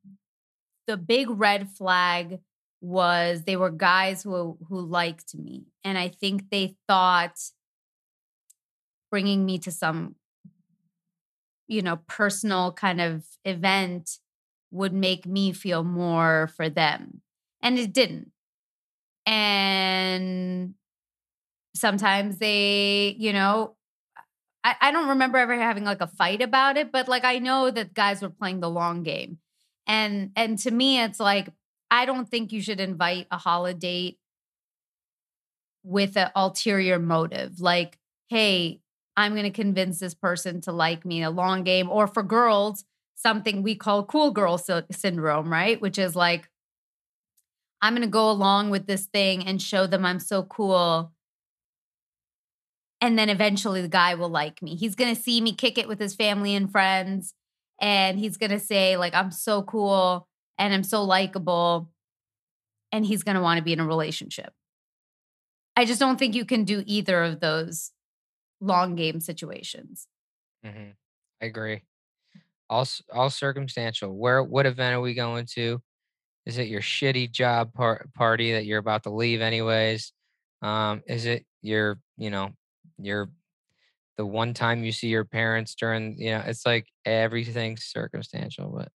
the 0.88 0.96
big 0.96 1.28
red 1.30 1.68
flag 1.70 2.40
was 2.80 3.42
they 3.42 3.56
were 3.56 3.70
guys 3.70 4.22
who 4.22 4.58
who 4.68 4.80
liked 4.80 5.34
me, 5.34 5.66
and 5.84 5.96
I 5.96 6.08
think 6.08 6.50
they 6.50 6.74
thought 6.88 7.38
bringing 9.10 9.46
me 9.46 9.58
to 9.58 9.70
some 9.70 10.16
you 11.68 11.82
know 11.82 11.98
personal 12.08 12.72
kind 12.72 13.00
of 13.00 13.24
event 13.44 14.18
would 14.70 14.92
make 14.92 15.26
me 15.26 15.52
feel 15.52 15.84
more 15.84 16.50
for 16.56 16.68
them, 16.68 17.20
and 17.62 17.78
it 17.78 17.92
didn't. 17.92 18.32
And 19.26 20.74
sometimes 21.76 22.38
they, 22.38 23.14
you 23.18 23.32
know, 23.34 23.76
I, 24.64 24.74
I 24.80 24.90
don't 24.90 25.10
remember 25.10 25.38
ever 25.38 25.54
having 25.54 25.84
like 25.84 26.00
a 26.00 26.06
fight 26.06 26.42
about 26.42 26.76
it, 26.78 26.92
but 26.92 27.08
like 27.08 27.24
I 27.24 27.38
know 27.38 27.70
that 27.70 27.94
guys 27.94 28.22
were 28.22 28.30
playing 28.30 28.60
the 28.60 28.70
long 28.70 29.02
game. 29.02 29.38
And 29.88 30.30
and 30.36 30.58
to 30.60 30.70
me, 30.70 31.00
it's 31.00 31.20
like, 31.20 31.48
I 31.90 32.04
don't 32.06 32.28
think 32.28 32.52
you 32.52 32.60
should 32.60 32.80
invite 32.80 33.26
a 33.30 33.38
holidate 33.38 34.18
with 35.82 36.16
an 36.16 36.30
ulterior 36.36 36.98
motive. 36.98 37.60
Like, 37.60 37.98
hey, 38.28 38.80
I'm 39.16 39.34
gonna 39.34 39.50
convince 39.50 39.98
this 39.98 40.14
person 40.14 40.60
to 40.62 40.72
like 40.72 41.04
me 41.04 41.22
a 41.22 41.30
long 41.30 41.64
game, 41.64 41.90
or 41.90 42.06
for 42.06 42.22
girls, 42.22 42.84
something 43.14 43.62
we 43.62 43.74
call 43.74 44.04
cool 44.04 44.30
girl 44.30 44.58
sy- 44.58 44.82
syndrome, 44.92 45.50
right? 45.50 45.80
Which 45.80 45.98
is 45.98 46.14
like, 46.14 46.48
I'm 47.80 47.94
going 47.94 48.02
to 48.02 48.08
go 48.08 48.30
along 48.30 48.70
with 48.70 48.86
this 48.86 49.06
thing 49.06 49.46
and 49.46 49.62
show 49.62 49.86
them 49.86 50.04
I'm 50.04 50.18
so 50.20 50.42
cool. 50.42 51.12
And 53.00 53.16
then 53.16 53.28
eventually 53.28 53.80
the 53.80 53.88
guy 53.88 54.14
will 54.14 54.28
like 54.28 54.60
me. 54.62 54.74
He's 54.74 54.96
going 54.96 55.14
to 55.14 55.20
see 55.20 55.40
me 55.40 55.52
kick 55.54 55.78
it 55.78 55.86
with 55.86 56.00
his 56.00 56.16
family 56.16 56.54
and 56.54 56.70
friends. 56.70 57.34
And 57.80 58.18
he's 58.18 58.36
going 58.36 58.50
to 58.50 58.58
say, 58.58 58.96
like, 58.96 59.14
I'm 59.14 59.30
so 59.30 59.62
cool 59.62 60.28
and 60.58 60.74
I'm 60.74 60.82
so 60.82 61.04
likable. 61.04 61.90
And 62.90 63.04
he's 63.04 63.22
going 63.22 63.36
to 63.36 63.42
want 63.42 63.58
to 63.58 63.64
be 63.64 63.72
in 63.72 63.80
a 63.80 63.86
relationship. 63.86 64.52
I 65.76 65.84
just 65.84 66.00
don't 66.00 66.18
think 66.18 66.34
you 66.34 66.44
can 66.44 66.64
do 66.64 66.82
either 66.86 67.22
of 67.22 67.40
those 67.40 67.92
long 68.60 68.96
game 68.96 69.20
situations. 69.20 70.08
hmm 70.64 70.90
I 71.40 71.46
agree. 71.46 71.82
All 72.68 72.86
all 73.12 73.30
circumstantial. 73.30 74.16
Where 74.16 74.42
what 74.42 74.66
event 74.66 74.96
are 74.96 75.00
we 75.00 75.14
going 75.14 75.46
to? 75.54 75.80
Is 76.46 76.58
it 76.58 76.68
your 76.68 76.80
shitty 76.80 77.30
job 77.30 77.72
par- 77.74 78.06
party 78.14 78.52
that 78.52 78.66
you're 78.66 78.78
about 78.78 79.04
to 79.04 79.10
leave 79.10 79.40
anyways? 79.40 80.12
Um, 80.62 81.02
is 81.06 81.26
it 81.26 81.46
your 81.62 82.00
you 82.16 82.30
know 82.30 82.50
your 82.98 83.30
the 84.18 84.26
one 84.26 84.54
time 84.54 84.84
you 84.84 84.92
see 84.92 85.08
your 85.08 85.24
parents 85.24 85.74
during 85.76 86.18
you 86.20 86.32
know 86.32 86.44
it's 86.46 86.66
like 86.66 86.88
everything's 87.06 87.84
circumstantial. 87.84 88.72
But 88.76 88.90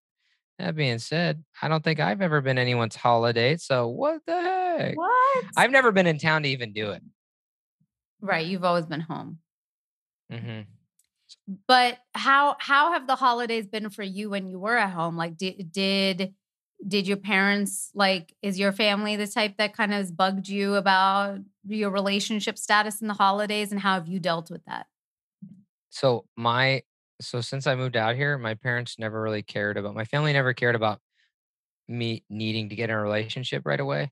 that 0.60 0.76
being 0.76 1.00
said, 1.00 1.44
I 1.62 1.68
don't 1.70 1.84
think 1.84 2.00
I've 2.00 2.22
ever 2.22 2.42
been 2.42 2.60
anyone's 2.60 2.96
holidate. 2.96 3.62
So 3.62 3.88
what 3.88 4.22
the 4.28 4.42
heck? 4.42 4.98
What? 4.98 5.46
I've 5.58 5.72
never 5.72 5.92
been 5.92 6.08
in 6.08 6.20
town 6.20 6.44
to 6.44 6.50
even 6.50 6.74
do 6.74 6.92
it. 6.92 7.04
right. 8.22 8.46
You've 8.46 8.64
always 8.64 8.86
been 8.86 9.02
home. 9.02 9.40
hmm 10.30 10.62
but 11.68 11.98
how 12.14 12.56
how 12.60 12.94
have 12.94 13.08
the 13.08 13.16
holidays 13.16 13.68
been 13.68 13.90
for 13.90 14.04
you 14.04 14.30
when 14.30 14.48
you 14.48 14.60
were 14.60 14.78
at 14.78 14.92
home 14.92 15.18
like 15.18 15.38
did 15.38 15.72
did 15.72 16.34
did 16.88 17.08
your 17.08 17.18
parents 17.18 17.90
like 17.94 18.34
is 18.42 18.60
your 18.60 18.72
family 18.72 19.16
the 19.16 19.28
type 19.28 19.58
that 19.58 19.76
kind 19.76 19.92
of 19.92 19.98
has 19.98 20.12
bugged 20.12 20.48
you 20.48 20.76
about 20.76 21.40
your 21.68 21.90
relationship 21.90 22.58
status 22.58 23.02
in 23.02 23.08
the 23.08 23.14
holidays 23.14 23.72
and 23.72 23.82
how 23.82 23.94
have 23.96 24.08
you 24.08 24.20
dealt 24.20 24.52
with 24.52 24.64
that 24.66 24.86
So 25.94 26.26
my 26.36 26.82
so 27.22 27.40
since 27.40 27.68
I 27.68 27.76
moved 27.76 27.96
out 27.96 28.16
here, 28.16 28.36
my 28.40 28.56
parents 28.56 28.98
never 28.98 29.22
really 29.22 29.44
cared 29.44 29.78
about 29.78 29.94
my 29.94 30.06
family 30.06 30.34
never 30.34 30.52
cared 30.54 30.74
about 30.76 31.00
me 31.88 32.24
needing 32.30 32.70
to 32.70 32.76
get 32.76 32.90
in 32.90 32.96
a 32.96 33.02
relationship 33.02 33.64
right 33.66 33.80
away. 33.80 34.12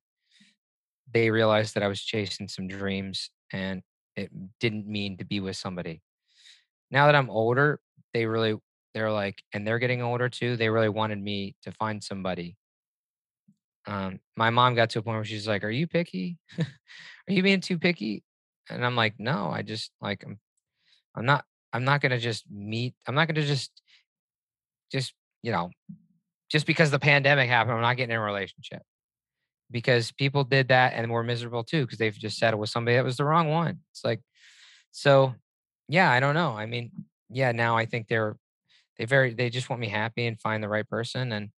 They 1.13 1.29
realized 1.29 1.73
that 1.75 1.83
I 1.83 1.87
was 1.87 2.01
chasing 2.01 2.47
some 2.47 2.67
dreams 2.67 3.29
and 3.51 3.81
it 4.15 4.31
didn't 4.59 4.87
mean 4.87 5.17
to 5.17 5.25
be 5.25 5.39
with 5.39 5.57
somebody. 5.57 6.01
Now 6.91 7.07
that 7.07 7.15
I'm 7.15 7.29
older, 7.29 7.81
they 8.13 8.25
really 8.25 8.57
they're 8.93 9.11
like 9.11 9.43
and 9.53 9.67
they're 9.67 9.79
getting 9.79 10.01
older 10.03 10.29
too, 10.29 10.57
they 10.57 10.69
really 10.69 10.89
wanted 10.89 11.21
me 11.21 11.55
to 11.63 11.71
find 11.73 12.03
somebody. 12.03 12.57
Um 13.87 14.19
my 14.35 14.49
mom 14.49 14.75
got 14.75 14.91
to 14.91 14.99
a 14.99 15.01
point 15.01 15.15
where 15.17 15.25
she's 15.25 15.47
like, 15.47 15.63
"Are 15.63 15.69
you 15.69 15.87
picky? 15.87 16.37
Are 16.59 16.67
you 17.33 17.41
being 17.43 17.61
too 17.61 17.79
picky?" 17.79 18.23
And 18.69 18.85
I'm 18.85 18.95
like, 18.95 19.15
"No, 19.19 19.49
I 19.49 19.63
just 19.63 19.91
like 20.01 20.23
I'm 20.25 20.39
I'm 21.15 21.25
not 21.25 21.45
I'm 21.73 21.83
not 21.83 22.01
gonna 22.01 22.19
just 22.19 22.45
meet 22.49 22.95
I'm 23.07 23.15
not 23.15 23.27
gonna 23.27 23.45
just 23.45 23.81
just, 24.91 25.13
you 25.41 25.51
know, 25.51 25.71
just 26.49 26.65
because 26.65 26.91
the 26.91 26.99
pandemic 26.99 27.49
happened, 27.49 27.75
I'm 27.75 27.81
not 27.81 27.97
getting 27.97 28.13
in 28.13 28.19
a 28.19 28.23
relationship. 28.23 28.81
Because 29.71 30.11
people 30.11 30.43
did 30.43 30.67
that 30.67 30.93
and 30.93 31.09
were 31.09 31.23
miserable 31.23 31.63
too, 31.63 31.85
because 31.85 31.97
they've 31.97 32.13
just 32.13 32.37
settled 32.37 32.59
with 32.59 32.69
somebody 32.69 32.97
that 32.97 33.05
was 33.05 33.15
the 33.15 33.23
wrong 33.23 33.47
one. 33.47 33.79
It's 33.91 34.03
like, 34.03 34.19
so 34.91 35.33
yeah, 35.87 36.11
I 36.11 36.19
don't 36.19 36.35
know. 36.35 36.51
I 36.51 36.65
mean, 36.65 36.91
yeah, 37.29 37.53
now 37.53 37.77
I 37.77 37.85
think 37.85 38.07
they're 38.07 38.35
they 38.97 39.05
very 39.05 39.33
they 39.33 39.49
just 39.49 39.69
want 39.69 39.79
me 39.79 39.87
happy 39.87 40.27
and 40.27 40.39
find 40.39 40.61
the 40.61 40.69
right 40.69 40.87
person. 40.87 41.31
And 41.31 41.49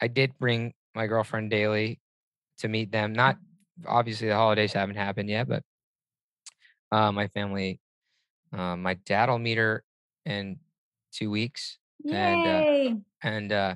I 0.00 0.08
did 0.08 0.38
bring 0.38 0.74
my 0.94 1.06
girlfriend 1.06 1.50
daily 1.50 2.00
to 2.58 2.68
meet 2.68 2.92
them. 2.92 3.14
Not 3.14 3.38
obviously 3.86 4.28
the 4.28 4.36
holidays 4.36 4.74
haven't 4.74 4.96
happened 4.96 5.30
yet, 5.30 5.48
but 5.48 5.62
uh, 6.90 7.12
my 7.12 7.28
family 7.28 7.80
uh, 8.52 8.76
my 8.76 8.94
dad 8.94 9.28
will 9.28 9.38
meet 9.38 9.58
her 9.58 9.84
in 10.24 10.58
two 11.12 11.30
weeks, 11.30 11.78
and 12.10 12.46
uh, 12.46 12.64
yay 12.64 12.96
and 13.22 13.52
uh, 13.52 13.74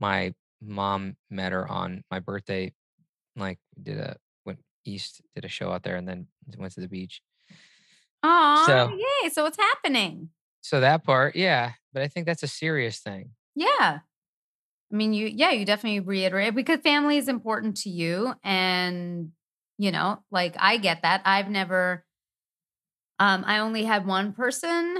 my 0.00 0.34
mom 0.62 1.16
met 1.30 1.52
her 1.52 1.68
on 1.68 2.04
my 2.10 2.20
birthday. 2.20 2.72
Like 3.36 3.58
did 3.80 3.98
a 3.98 4.16
went 4.44 4.60
east, 4.84 5.22
did 5.34 5.44
a 5.44 5.48
show 5.48 5.72
out 5.72 5.82
there, 5.82 5.96
and 5.96 6.08
then 6.08 6.28
went 6.56 6.72
to 6.74 6.80
the 6.80 6.88
beach. 6.88 7.20
oh 8.22 8.64
So 8.66 8.92
yay 8.92 9.30
so 9.30 9.46
it's 9.46 9.58
happening 9.58 10.30
so 10.64 10.80
that 10.80 11.04
part, 11.04 11.36
yeah. 11.36 11.72
But 11.92 12.02
I 12.02 12.08
think 12.08 12.26
that's 12.26 12.42
a 12.42 12.48
serious 12.48 12.98
thing. 12.98 13.30
yeah 13.54 14.00
I 14.92 14.96
mean, 14.96 15.12
you, 15.12 15.26
yeah, 15.26 15.50
you 15.50 15.64
definitely 15.64 16.00
reiterate 16.00 16.54
because 16.54 16.80
family 16.80 17.16
is 17.16 17.28
important 17.28 17.78
to 17.78 17.90
you. 17.90 18.34
And, 18.44 19.32
you 19.76 19.90
know, 19.90 20.22
like 20.30 20.54
I 20.58 20.76
get 20.76 21.02
that. 21.02 21.22
I've 21.24 21.50
never, 21.50 22.04
um, 23.18 23.44
I 23.46 23.58
only 23.58 23.84
had 23.84 24.06
one 24.06 24.32
person 24.32 24.98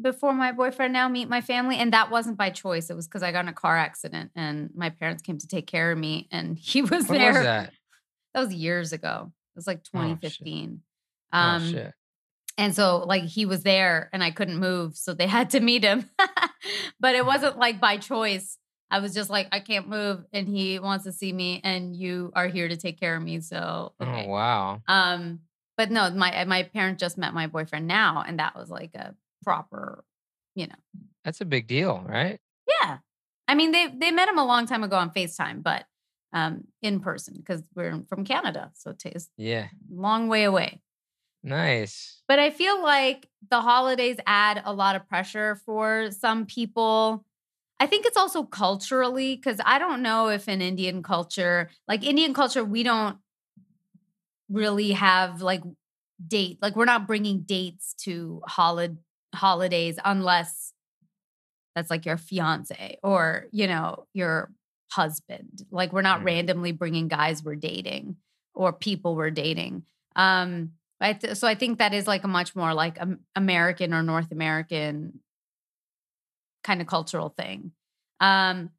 before 0.00 0.32
my 0.32 0.52
boyfriend 0.52 0.92
now 0.92 1.08
meet 1.08 1.28
my 1.28 1.40
family. 1.40 1.76
And 1.76 1.92
that 1.92 2.10
wasn't 2.10 2.36
by 2.38 2.50
choice. 2.50 2.88
It 2.88 2.94
was 2.96 3.08
because 3.08 3.22
I 3.22 3.32
got 3.32 3.40
in 3.44 3.48
a 3.48 3.52
car 3.52 3.76
accident 3.76 4.30
and 4.36 4.70
my 4.74 4.90
parents 4.90 5.22
came 5.22 5.38
to 5.38 5.46
take 5.48 5.66
care 5.66 5.90
of 5.92 5.98
me 5.98 6.28
and 6.30 6.56
he 6.60 6.82
was 6.82 7.08
When 7.08 7.18
there. 7.18 7.32
was 7.32 7.42
that? 7.42 7.72
That 8.34 8.40
was 8.40 8.54
years 8.54 8.92
ago. 8.92 9.32
It 9.54 9.58
was 9.58 9.66
like 9.66 9.78
Oh, 9.94 10.16
shit. 10.20 10.20
2015. 10.22 10.80
oh 11.32 11.38
um, 11.38 11.72
shit. 11.72 11.92
and 12.56 12.74
so 12.74 12.98
like 12.98 13.24
he 13.24 13.44
was 13.44 13.62
there 13.64 14.08
and 14.12 14.22
I 14.22 14.30
couldn't 14.30 14.58
move. 14.58 14.96
So 14.96 15.14
they 15.14 15.26
had 15.38 15.50
to 15.50 15.60
meet 15.60 15.82
him. 15.82 16.08
but 17.00 17.14
it 17.16 17.26
wasn't 17.26 17.58
like 17.58 17.80
by 17.80 17.96
choice. 17.96 18.56
I 18.90 19.00
was 19.00 19.12
just 19.12 19.28
like, 19.28 19.48
I 19.52 19.60
can't 19.60 19.86
move 19.88 20.24
and 20.32 20.48
he 20.48 20.78
wants 20.78 21.04
to 21.04 21.12
see 21.12 21.30
me 21.32 21.60
and 21.64 21.94
you 21.94 22.32
are 22.34 22.46
here 22.46 22.68
to 22.68 22.76
take 22.76 22.98
care 23.00 23.16
of 23.16 23.22
me. 23.22 23.40
So 23.40 23.92
okay. 24.00 24.26
Oh 24.26 24.30
wow. 24.30 24.80
Um, 24.86 25.40
but 25.78 25.90
no, 25.90 26.10
my 26.10 26.44
my 26.44 26.64
parents 26.64 27.00
just 27.00 27.16
met 27.16 27.32
my 27.32 27.46
boyfriend 27.46 27.86
now, 27.86 28.22
and 28.26 28.38
that 28.40 28.54
was 28.54 28.68
like 28.68 28.94
a 28.94 29.14
proper, 29.42 30.04
you 30.54 30.66
know. 30.66 30.74
That's 31.24 31.40
a 31.40 31.46
big 31.46 31.66
deal, 31.68 32.04
right? 32.06 32.38
Yeah. 32.82 32.98
I 33.46 33.54
mean, 33.54 33.72
they 33.72 33.86
they 33.86 34.10
met 34.10 34.28
him 34.28 34.36
a 34.38 34.44
long 34.44 34.66
time 34.66 34.84
ago 34.84 34.96
on 34.96 35.10
FaceTime, 35.10 35.62
but 35.62 35.86
um 36.34 36.64
in 36.82 37.00
person 37.00 37.34
because 37.38 37.62
we're 37.74 38.02
from 38.08 38.24
Canada. 38.26 38.72
So 38.74 38.90
it 38.90 38.98
takes 38.98 39.30
Yeah. 39.38 39.68
long 39.90 40.28
way 40.28 40.44
away. 40.44 40.82
Nice. 41.42 42.22
But 42.26 42.38
I 42.38 42.50
feel 42.50 42.82
like 42.82 43.28
the 43.50 43.60
holidays 43.60 44.16
add 44.26 44.60
a 44.64 44.74
lot 44.74 44.96
of 44.96 45.08
pressure 45.08 45.54
for 45.64 46.10
some 46.10 46.44
people. 46.44 47.24
I 47.80 47.86
think 47.86 48.04
it's 48.06 48.16
also 48.16 48.42
culturally 48.42 49.36
because 49.36 49.60
I 49.64 49.78
don't 49.78 50.02
know 50.02 50.28
if 50.28 50.48
in 50.48 50.60
Indian 50.60 51.02
culture, 51.02 51.70
like 51.86 52.04
Indian 52.04 52.34
culture, 52.34 52.64
we 52.64 52.82
don't 52.82 53.18
really 54.50 54.92
have 54.92 55.42
like 55.42 55.62
date, 56.26 56.58
like 56.62 56.76
we're 56.76 56.84
not 56.84 57.06
bringing 57.06 57.40
dates 57.42 57.94
to 58.04 58.42
holiday 58.46 58.96
holidays 59.34 59.98
unless 60.04 60.72
that's 61.74 61.90
like 61.90 62.06
your 62.06 62.16
fiance 62.16 62.98
or 63.02 63.46
you 63.52 63.66
know 63.66 64.06
your 64.14 64.50
husband. 64.90 65.64
Like 65.70 65.92
we're 65.92 66.02
not 66.02 66.20
Mm. 66.20 66.24
randomly 66.24 66.72
bringing 66.72 67.08
guys 67.08 67.44
we're 67.44 67.54
dating 67.56 68.16
or 68.54 68.72
people 68.72 69.14
we're 69.14 69.30
dating. 69.30 69.84
Um, 70.16 70.72
I 71.00 71.12
th- 71.12 71.36
so 71.36 71.46
I 71.46 71.54
think 71.54 71.78
that 71.78 71.92
is 71.94 72.06
like 72.08 72.24
a 72.24 72.28
much 72.28 72.56
more 72.56 72.72
like 72.74 73.00
um, 73.00 73.20
American 73.36 73.92
or 73.94 74.02
North 74.02 74.32
American 74.32 75.20
kind 76.64 76.80
of 76.80 76.86
cultural 76.86 77.28
thing. 77.28 77.72
Um, 78.20 78.70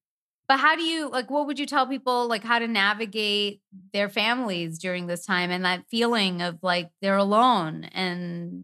but 0.49 0.59
how 0.59 0.75
do 0.75 0.81
you 0.81 1.09
like? 1.09 1.29
What 1.29 1.45
would 1.45 1.59
you 1.59 1.67
tell 1.67 1.85
people 1.85 2.27
like 2.27 2.43
how 2.43 2.57
to 2.57 2.67
navigate 2.67 3.61
their 3.93 4.09
families 4.09 4.79
during 4.79 5.05
this 5.05 5.23
time 5.23 5.51
and 5.51 5.63
that 5.63 5.83
feeling 5.91 6.41
of 6.41 6.57
like 6.63 6.89
they're 7.03 7.17
alone 7.17 7.83
and 7.83 8.63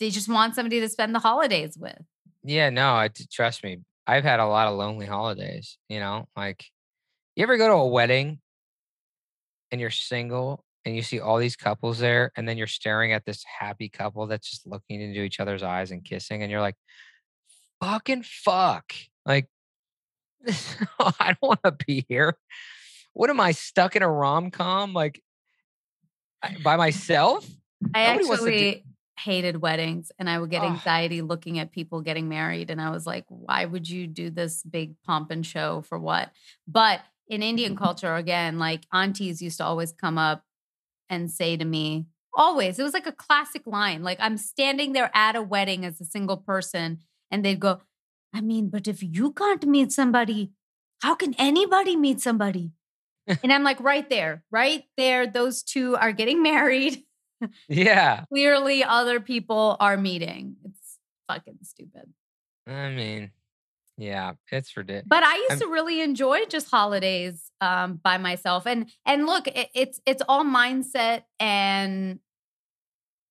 they 0.00 0.08
just 0.08 0.26
want 0.26 0.54
somebody 0.54 0.80
to 0.80 0.88
spend 0.88 1.14
the 1.14 1.18
holidays 1.18 1.76
with? 1.78 1.98
Yeah, 2.42 2.70
no, 2.70 2.94
I 2.94 3.10
trust 3.30 3.62
me. 3.62 3.80
I've 4.06 4.24
had 4.24 4.40
a 4.40 4.46
lot 4.46 4.68
of 4.68 4.78
lonely 4.78 5.04
holidays, 5.04 5.76
you 5.90 6.00
know? 6.00 6.28
Like 6.34 6.64
you 7.36 7.42
ever 7.42 7.58
go 7.58 7.68
to 7.68 7.74
a 7.74 7.86
wedding 7.86 8.38
and 9.70 9.82
you're 9.82 9.90
single 9.90 10.64
and 10.86 10.96
you 10.96 11.02
see 11.02 11.20
all 11.20 11.36
these 11.36 11.56
couples 11.56 11.98
there 11.98 12.32
and 12.36 12.48
then 12.48 12.56
you're 12.56 12.66
staring 12.66 13.12
at 13.12 13.26
this 13.26 13.44
happy 13.60 13.90
couple 13.90 14.26
that's 14.26 14.48
just 14.48 14.66
looking 14.66 15.02
into 15.02 15.20
each 15.20 15.40
other's 15.40 15.62
eyes 15.62 15.90
and 15.90 16.06
kissing 16.06 16.42
and 16.42 16.50
you're 16.50 16.62
like 16.62 16.76
fucking 17.82 18.22
fuck. 18.22 18.94
Like 19.26 19.46
I 21.00 21.28
don't 21.40 21.42
want 21.42 21.60
to 21.64 21.72
be 21.86 22.04
here. 22.08 22.36
What 23.12 23.30
am 23.30 23.40
I 23.40 23.52
stuck 23.52 23.96
in 23.96 24.02
a 24.02 24.10
rom-com 24.10 24.92
like 24.92 25.22
by 26.62 26.76
myself? 26.76 27.46
I 27.94 28.16
Nobody 28.16 28.72
to 28.72 28.74
do- 28.76 28.80
hated 29.18 29.60
weddings 29.60 30.12
and 30.18 30.30
I 30.30 30.38
would 30.38 30.50
get 30.50 30.62
Oh. 30.62 30.66
anxiety 30.68 31.22
looking 31.22 31.58
at 31.58 31.72
people 31.72 32.00
getting 32.02 32.28
married. 32.28 32.70
And 32.70 32.80
I 32.80 32.90
was 32.90 33.06
like, 33.06 33.24
why 33.28 33.64
would 33.64 33.88
you 33.88 34.06
do 34.06 34.30
this 34.30 34.62
big 34.62 34.94
pomp 35.04 35.30
and 35.32 35.44
show 35.44 35.82
for 35.82 35.98
what? 35.98 36.30
But 36.68 37.00
in 37.28 37.42
Indian 37.42 37.76
culture, 37.84 38.14
again, 38.14 38.58
like 38.58 38.86
aunties 38.92 39.42
used 39.42 39.58
to 39.58 39.64
always 39.64 39.92
come 39.92 40.18
up 40.18 40.44
and 41.10 41.30
say 41.30 41.56
to 41.56 41.64
me, 41.64 42.06
always, 42.34 42.78
it 42.78 42.82
was 42.84 42.94
like 42.94 43.06
a 43.08 43.12
classic 43.12 43.66
line. 43.66 44.04
Like 44.04 44.18
I'm 44.20 44.36
standing 44.38 44.92
there 44.92 45.10
at 45.14 45.34
a 45.34 45.42
wedding 45.42 45.84
as 45.84 46.00
a 46.00 46.04
single 46.04 46.36
person, 46.36 47.00
and 47.30 47.44
they'd 47.44 47.58
go, 47.58 47.80
I 48.34 48.40
mean, 48.40 48.68
but 48.68 48.86
if 48.86 49.02
you 49.02 49.32
can't 49.32 49.64
meet 49.66 49.92
somebody, 49.92 50.52
how 51.02 51.14
can 51.14 51.34
anybody 51.38 51.96
meet 51.96 52.20
somebody? 52.20 52.72
and 53.42 53.52
I'm 53.52 53.62
like, 53.62 53.80
right 53.80 54.08
there, 54.08 54.44
right 54.50 54.84
there. 54.96 55.26
Those 55.26 55.62
two 55.62 55.96
are 55.96 56.12
getting 56.12 56.42
married 56.42 57.04
Yeah. 57.68 58.24
clearly 58.32 58.82
other 58.84 59.20
people 59.20 59.76
are 59.80 59.96
meeting. 59.96 60.56
It's 60.64 60.98
fucking 61.28 61.58
stupid. 61.62 62.12
I 62.66 62.90
mean, 62.90 63.30
yeah, 63.96 64.32
it's 64.52 64.76
ridiculous. 64.76 65.06
But 65.08 65.22
I 65.24 65.34
used 65.36 65.50
I'm- 65.52 65.60
to 65.60 65.66
really 65.68 66.00
enjoy 66.00 66.44
just 66.46 66.70
holidays 66.70 67.50
um, 67.60 68.00
by 68.02 68.18
myself. 68.18 68.66
And 68.66 68.88
and 69.06 69.26
look, 69.26 69.46
it, 69.48 69.68
it's 69.74 70.00
it's 70.06 70.22
all 70.28 70.44
mindset 70.44 71.22
and 71.40 72.18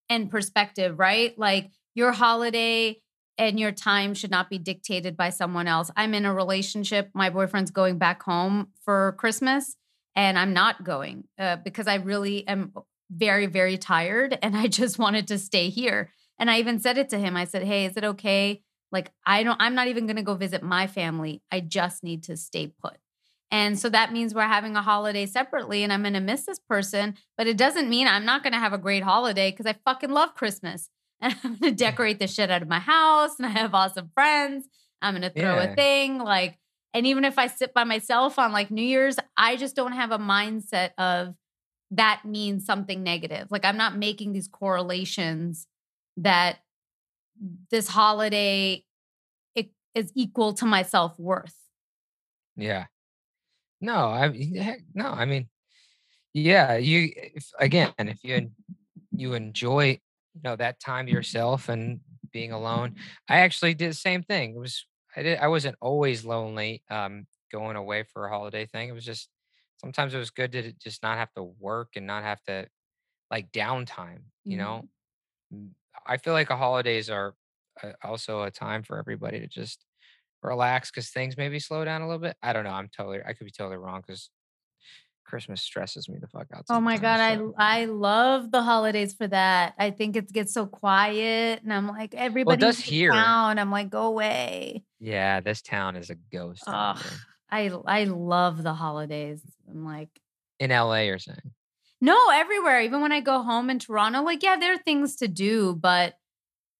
and 0.10 0.29
perspective, 0.29 0.97
right? 0.99 1.38
Like 1.38 1.69
your 1.95 2.12
holiday 2.12 3.01
and 3.38 3.60
your 3.60 3.71
time 3.71 4.13
should 4.13 4.32
not 4.32 4.50
be 4.50 4.58
dictated 4.58 5.15
by 5.15 5.30
someone 5.30 5.67
else. 5.67 5.91
I'm 5.95 6.13
in 6.13 6.26
a 6.26 6.34
relationship. 6.34 7.10
My 7.13 7.30
boyfriend's 7.30 7.71
going 7.71 7.97
back 7.97 8.23
home 8.23 8.69
for 8.84 9.15
Christmas, 9.17 9.76
and 10.15 10.38
I'm 10.38 10.54
not 10.54 10.84
going 10.84 11.26
uh, 11.38 11.58
because 11.58 11.88
I 11.88 11.95
really 11.95 12.47
am 12.47 12.73
very, 13.10 13.45
very 13.45 13.78
tired 13.78 14.38
and 14.41 14.56
I 14.56 14.67
just 14.67 15.00
wanted 15.00 15.28
to 15.30 15.38
stay 15.38 15.69
here. 15.69 16.12
And 16.39 16.52
I 16.52 16.60
even 16.60 16.80
said 16.80 16.97
it 16.97 17.10
to 17.10 17.19
him. 17.19 17.36
I 17.36 17.45
said, 17.45 17.63
Hey, 17.63 17.86
is 17.86 17.97
it 17.97 18.04
okay? 18.04 18.62
Like, 18.91 19.12
I 19.26 19.43
don't, 19.43 19.60
I'm 19.62 19.76
not 19.76 19.88
even 19.88 20.06
going 20.06 20.17
to 20.17 20.23
go 20.23 20.36
visit 20.36 20.63
my 20.63 20.88
family. 20.88 21.41
I 21.52 21.60
just 21.60 22.04
need 22.04 22.23
to 22.23 22.38
stay 22.38 22.67
put. 22.67 22.97
And 23.50 23.80
so 23.80 23.89
that 23.89 24.12
means 24.12 24.34
we're 24.34 24.41
having 24.41 24.76
a 24.76 24.82
holiday 24.82 25.26
separately 25.26 25.84
and 25.84 25.91
I'm 25.91 26.02
going 26.02 26.13
to 26.13 26.19
miss 26.19 26.45
this 26.45 26.60
person, 26.60 27.15
but 27.38 27.47
it 27.47 27.58
doesn't 27.58 27.89
mean 27.89 28.08
I'm 28.08 28.26
not 28.26 28.43
going 28.43 28.54
to 28.54 28.60
have 28.60 28.73
a 28.73 28.78
great 28.78 29.04
holiday 29.04 29.52
because 29.52 29.65
I 29.65 29.76
fucking 29.86 30.12
love 30.12 30.36
Christmas. 30.36 30.89
And 31.21 31.36
I'm 31.43 31.56
going 31.56 31.71
to 31.71 31.77
decorate 31.77 32.19
the 32.19 32.27
shit 32.27 32.51
out 32.51 32.62
of 32.62 32.67
my 32.67 32.80
house 32.80 33.32
and 33.38 33.45
I 33.45 33.49
have 33.49 33.73
awesome 33.73 34.12
friends. 34.13 34.67
I'm 35.01 35.13
going 35.13 35.21
to 35.23 35.30
throw 35.30 35.56
Yeah. 35.56 35.63
a 35.63 35.75
thing 35.75 36.19
like, 36.19 36.58
and 36.93 37.06
even 37.06 37.25
if 37.25 37.38
I 37.38 37.47
sit 37.47 37.73
by 37.73 37.84
myself 37.84 38.39
on 38.39 38.51
like 38.51 38.71
New 38.71 38.82
Year's, 38.84 39.17
I 39.36 39.56
just 39.56 39.75
don't 39.75 39.91
have 39.93 40.12
a 40.12 40.17
mindset 40.17 40.91
of 40.97 41.36
that 41.91 42.21
means 42.25 42.65
something 42.65 43.03
negative. 43.03 43.47
Like 43.49 43.65
I'm 43.65 43.77
not 43.77 43.95
making 43.97 44.34
these 44.34 44.47
correlations 44.47 45.67
that 46.17 46.60
this 47.69 47.88
holiday 47.88 48.84
it 49.56 49.69
is 49.93 50.12
equal 50.15 50.53
to 50.53 50.65
my 50.65 50.82
self 50.82 51.17
worth. 51.19 51.56
Yeah. 52.56 52.86
No, 53.80 54.08
I 54.08 54.30
mean, 54.30 54.56
heck, 54.56 54.80
no, 54.95 55.06
I 55.06 55.25
mean, 55.25 55.47
yeah, 56.34 56.77
you 56.77 57.12
if, 57.15 57.51
again, 57.60 57.93
if 57.99 58.23
you 58.23 58.49
you 59.12 59.34
enjoy, 59.36 59.99
you 60.43 60.50
know, 60.50 60.56
that 60.56 60.80
time 60.80 61.06
to 61.08 61.12
yourself 61.12 61.69
and 61.69 62.02
being 62.32 62.52
alone. 62.52 62.93
I 63.30 63.39
actually 63.39 63.73
did 63.73 63.91
the 63.91 63.95
same 63.95 64.23
thing. 64.23 64.52
It 64.56 64.60
was 64.60 64.86
I 65.15 65.23
did 65.23 65.39
I 65.39 65.47
wasn't 65.47 65.78
always 65.82 66.26
lonely 66.26 66.84
um 66.89 67.28
going 67.52 67.76
away 67.76 68.04
for 68.04 68.26
a 68.26 68.30
holiday 68.30 68.65
thing. 68.65 68.89
It 68.89 68.93
was 68.93 69.06
just 69.06 69.30
sometimes 69.78 70.13
it 70.13 70.17
was 70.19 70.32
good 70.32 70.52
to 70.54 70.73
just 70.73 71.04
not 71.04 71.17
have 71.17 71.34
to 71.34 71.43
work 71.43 71.95
and 71.95 72.08
not 72.08 72.23
have 72.23 72.43
to 72.43 72.67
like 73.32 73.52
downtime, 73.52 74.23
you 74.47 74.58
Mhm. 74.58 74.58
know. 74.58 74.88
Mm, 75.54 75.71
I 76.06 76.17
feel 76.17 76.34
like 76.34 76.50
a 76.50 76.58
holidays 76.58 77.10
are 77.10 77.36
uh, 77.84 77.93
also 78.04 78.43
a 78.43 78.52
time 78.52 78.84
for 78.84 78.97
everybody 78.97 79.39
to 79.39 79.47
just 79.47 79.86
relax 80.43 80.91
because 80.91 81.10
things 81.10 81.38
maybe 81.38 81.60
slow 81.60 81.86
down 81.86 82.02
a 82.02 82.08
little 82.08 82.21
bit. 82.21 82.38
I 82.43 82.54
don't 82.54 82.65
know. 82.65 82.71
I'm 82.71 82.89
totally, 82.89 83.21
I 83.26 83.34
could 83.34 83.45
be 83.45 83.52
totally 83.52 83.78
wrong 83.78 84.02
because 84.06 84.30
Christmas 85.27 85.61
stresses 85.61 86.07
me 86.09 86.17
the 86.19 86.27
fuck 86.27 86.47
out. 86.53 86.63
Oh 86.69 86.79
my 86.79 86.97
god, 86.97 87.19
I 87.19 87.35
so- 87.35 87.53
I 87.57 87.85
love 87.85 88.49
the 88.51 88.63
holidays 88.63 89.13
for 89.13 89.27
that. 89.27 89.75
I 89.77 89.91
think 89.91 90.15
it 90.15 90.31
gets 90.31 90.53
so 90.53 90.65
quiet, 90.65 91.61
and 91.63 91.71
I'm 91.71 91.87
like 91.87 92.15
everybody's 92.15 92.61
does 92.61 92.79
here. 92.79 93.11
town. 93.11 93.59
I'm 93.59 93.69
like, 93.69 93.89
go 93.89 94.05
away. 94.07 94.83
yeah, 94.99 95.41
this 95.41 95.61
town 95.61 95.95
is 95.97 96.09
a 96.09 96.15
ghost. 96.15 96.63
I 96.67 96.97
I 97.49 98.05
love 98.05 98.63
the 98.63 98.73
holidays. 98.73 99.41
I'm 99.69 99.85
like, 99.85 100.09
in 100.59 100.71
LA. 100.71 101.01
You're 101.01 101.19
saying? 101.19 101.51
no, 102.01 102.29
everywhere. 102.31 102.81
Even 102.81 103.01
when 103.01 103.11
I 103.11 103.19
go 103.19 103.41
home 103.43 103.69
in 103.69 103.79
Toronto, 103.79 104.21
like, 104.23 104.43
yeah, 104.43 104.55
there 104.57 104.73
are 104.73 104.77
things 104.77 105.17
to 105.17 105.27
do, 105.27 105.75
but 105.75 106.15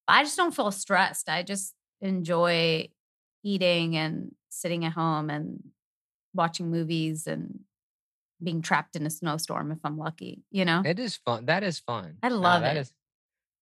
I 0.07 0.23
just 0.23 0.38
don't 0.38 0.55
feel 0.55 0.71
stressed. 0.71 1.27
I 1.29 1.43
just 1.43 1.73
enjoy 2.01 2.89
eating 3.43 3.97
and 3.97 4.31
sitting 4.49 4.86
at 4.86 4.93
home 4.93 5.29
and 5.29 5.63
watching 6.33 6.69
movies 6.71 7.27
and 7.27 7.62
being 8.41 8.62
trapped 8.62 8.95
in 8.95 9.06
a 9.06 9.10
snowstorm 9.10 9.71
if 9.71 9.80
I'm 9.84 9.97
lucky, 9.97 10.43
you 10.52 10.63
know? 10.65 10.82
It 10.86 11.00
is 11.00 11.17
fun. 11.17 11.45
That 11.45 11.63
is 11.63 11.80
fun. 11.80 12.17
I 12.21 12.30
No, 12.30 12.38
love 12.38 12.62
that 12.62 12.78
it. 12.78 12.82
is- 12.82 12.93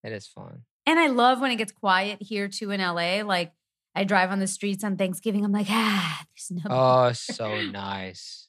it 0.03 0.11
is 0.11 0.27
fun. 0.27 0.63
And 0.85 0.99
I 0.99 1.07
love 1.07 1.41
when 1.41 1.51
it 1.51 1.55
gets 1.55 1.71
quiet 1.71 2.19
here 2.21 2.47
too 2.47 2.69
in 2.71 2.79
LA. 2.79 3.23
Like 3.23 3.53
I 3.95 4.03
drive 4.03 4.29
on 4.31 4.39
the 4.39 4.47
streets 4.47 4.83
on 4.83 4.97
Thanksgiving. 4.97 5.43
I'm 5.43 5.51
like, 5.51 5.67
ah, 5.69 6.23
there's 6.35 6.63
no. 6.63 6.69
Oh, 6.69 7.11
so 7.13 7.61
nice. 7.61 8.47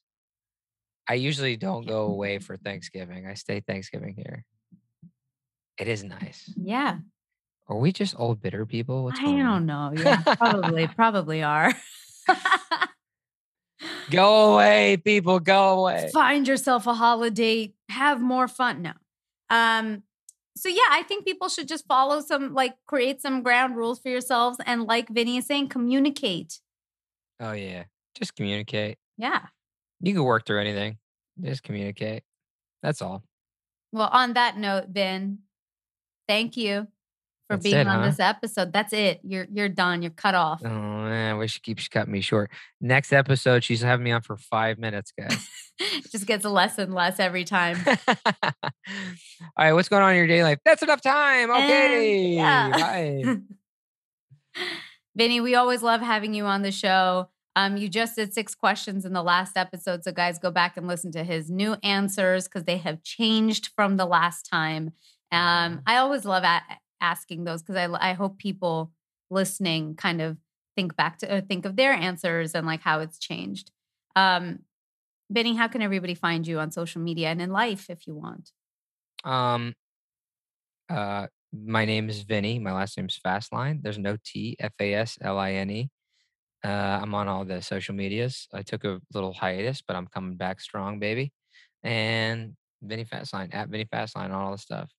I 1.09 1.15
usually 1.15 1.57
don't 1.57 1.87
go 1.87 2.03
away 2.03 2.41
for 2.41 2.57
Thanksgiving. 2.57 3.27
I 3.27 3.35
stay 3.35 3.61
Thanksgiving 3.61 4.15
here. 4.17 4.45
It 5.79 5.89
is 5.89 6.03
nice. 6.05 6.53
Yeah. 6.57 6.99
Are 7.69 7.77
we 7.79 7.93
just 7.93 8.15
old 8.19 8.41
bitter 8.43 8.67
people? 8.67 9.05
What's 9.05 9.21
I 9.21 9.25
don't 9.25 9.67
know. 9.67 9.93
Yeah, 9.97 10.23
probably, 10.37 10.89
probably 10.89 11.43
are. 11.43 11.73
Go 14.11 14.55
away, 14.55 14.97
people. 14.99 15.41
Go 15.41 15.81
away. 15.81 16.11
Find 16.13 16.47
yourself 16.47 16.87
a 16.87 16.95
holidate, 16.95 17.75
have 17.89 18.21
more 18.21 18.49
fun. 18.49 18.83
No. 18.83 18.93
Um, 19.51 20.03
so 20.57 20.69
yeah, 20.69 20.89
I 20.91 21.03
think 21.03 21.25
people 21.25 21.49
should 21.49 21.69
just 21.69 21.87
follow 21.87 22.21
some, 22.21 22.55
like 22.55 22.75
create 22.87 23.21
some 23.21 23.43
ground 23.43 23.77
rules 23.77 23.99
for 23.99 24.09
yourselves. 24.09 24.59
And 24.65 24.85
like 24.85 25.09
Vinny 25.09 25.37
is 25.37 25.47
saying, 25.47 25.69
communicate. 25.69 26.61
Oh 27.41 27.53
yeah. 27.53 27.85
Just 28.17 28.35
communicate. 28.35 28.99
Yeah. 29.19 29.43
You 30.01 30.15
can 30.15 30.25
work 30.25 30.47
through 30.47 30.61
anything. 30.61 30.99
Just 31.43 31.63
communicate. 31.63 32.23
That's 32.83 33.03
all. 33.03 33.23
Well, 33.93 34.09
on 34.11 34.35
that 34.35 34.57
note, 34.57 34.89
Vin, 34.89 35.39
thank 36.29 36.57
you 36.57 36.89
for 37.49 37.57
That's 37.57 37.65
being 37.65 37.77
it, 37.77 37.87
on 37.87 38.01
huh? 38.01 38.07
this 38.07 38.21
episode. 38.21 38.73
That's 38.73 38.93
it. 38.93 39.21
You're 39.23 39.47
you're 39.53 39.69
done. 39.69 40.03
You're 40.03 40.11
cut 40.11 40.35
off. 40.35 40.61
Oh 40.65 40.69
man, 40.69 41.35
I 41.35 41.39
wish 41.39 41.55
she 41.55 41.61
keeps 41.61 41.87
cutting 41.89 42.13
me 42.13 42.21
short. 42.21 42.51
Next 42.81 43.13
episode, 43.13 43.63
she's 43.65 43.83
having 43.83 44.05
me 44.05 44.11
on 44.13 44.23
for 44.23 44.37
five 44.37 44.79
minutes, 44.79 45.13
guys. 45.19 45.49
It 45.79 46.11
just 46.11 46.25
gets 46.27 46.47
less 46.47 46.79
and 46.79 46.95
less 46.95 47.21
every 47.21 47.45
time. 47.45 47.77
All 47.87 48.71
right, 49.59 49.75
what's 49.75 49.91
going 49.91 50.03
on 50.03 50.13
in 50.13 50.17
your 50.17 50.27
day 50.27 50.43
life? 50.43 50.59
That's 50.65 50.83
enough 50.83 51.03
time. 51.03 51.51
Okay. 51.51 52.29
yeah. 52.29 52.71
Bye. 52.71 53.37
Vinny, 55.17 55.43
we 55.43 55.55
always 55.55 55.83
love 55.83 56.01
having 56.01 56.33
you 56.33 56.45
on 56.47 56.63
the 56.63 56.73
show. 56.73 57.29
Um, 57.57 57.77
you 57.77 57.89
just 57.91 58.17
did 58.17 58.33
six 58.33 58.55
questions 58.55 59.05
in 59.05 59.13
the 59.13 59.23
last 59.23 59.57
episode. 59.59 60.03
So, 60.05 60.13
guys, 60.13 60.39
go 60.39 60.51
back 60.51 60.79
and 60.79 60.87
listen 60.87 61.13
to 61.13 61.25
his 61.25 61.51
new 61.51 61.77
answers 61.83 62.45
because 62.45 62.65
they 62.65 62.79
have 62.79 63.03
changed 63.03 63.71
from 63.77 63.97
the 63.99 64.07
last 64.07 64.49
time. 64.51 64.93
Um, 65.33 65.83
I 65.87 65.97
always 65.97 66.25
love 66.25 66.45
a- 66.45 66.63
asking 67.01 67.45
those 67.45 67.63
because 67.63 67.77
I, 67.77 68.11
I 68.11 68.13
hope 68.15 68.39
people 68.39 68.93
listening 69.31 69.97
kind 69.97 70.21
of 70.21 70.37
think 70.77 70.97
back 70.97 71.19
to 71.19 71.35
or 71.37 71.41
think 71.41 71.65
of 71.65 71.77
their 71.77 71.93
answers 71.93 72.55
and 72.55 72.67
like 72.67 72.83
how 72.83 73.01
it's 73.01 73.19
changed. 73.19 73.71
Um, 74.15 74.61
Vinny, 75.31 75.57
how 75.57 75.69
can 75.69 75.83
everybody 75.83 76.15
find 76.15 76.47
you 76.47 76.61
on 76.61 76.71
social 76.71 77.01
media 77.01 77.29
and 77.29 77.43
in 77.43 77.51
life 77.51 77.91
if 77.91 78.07
you 78.07 78.15
want? 78.15 78.53
Um, 79.25 79.75
uh, 80.89 81.27
my 81.53 81.85
name 81.85 82.09
is 82.09 82.23
Vinny. 82.23 82.59
My 82.59 82.73
last 82.73 82.97
name 82.97 83.07
is 83.07 83.19
Fasline. 83.25 83.83
There's 83.83 83.99
no 83.99 84.17
T. 84.25 84.57
F 84.61 84.73
A 84.81 84.95
S 84.95 85.19
L 85.21 85.39
I 85.39 85.53
N 85.53 85.71
E. 85.71 85.91
Uh, 86.65 87.01
I'm 87.03 87.15
on 87.15 87.29
all 87.29 87.45
the 87.45 87.61
social 87.63 87.95
medias. 87.95 88.49
I 88.53 88.63
took 88.63 88.85
a 88.85 89.01
little 89.13 89.33
hiatus, 89.33 89.83
but 89.87 89.97
I'm 89.97 90.07
coming 90.07 90.37
back 90.37 90.61
strong, 90.61 90.99
baby. 90.99 91.33
And 91.83 92.55
Vinny 92.83 93.05
Fasline 93.05 93.55
at 93.55 93.69
Vinny 93.69 93.85
Fasline, 93.85 94.33
all 94.33 94.53
the 94.53 94.59
stuff. 94.59 94.91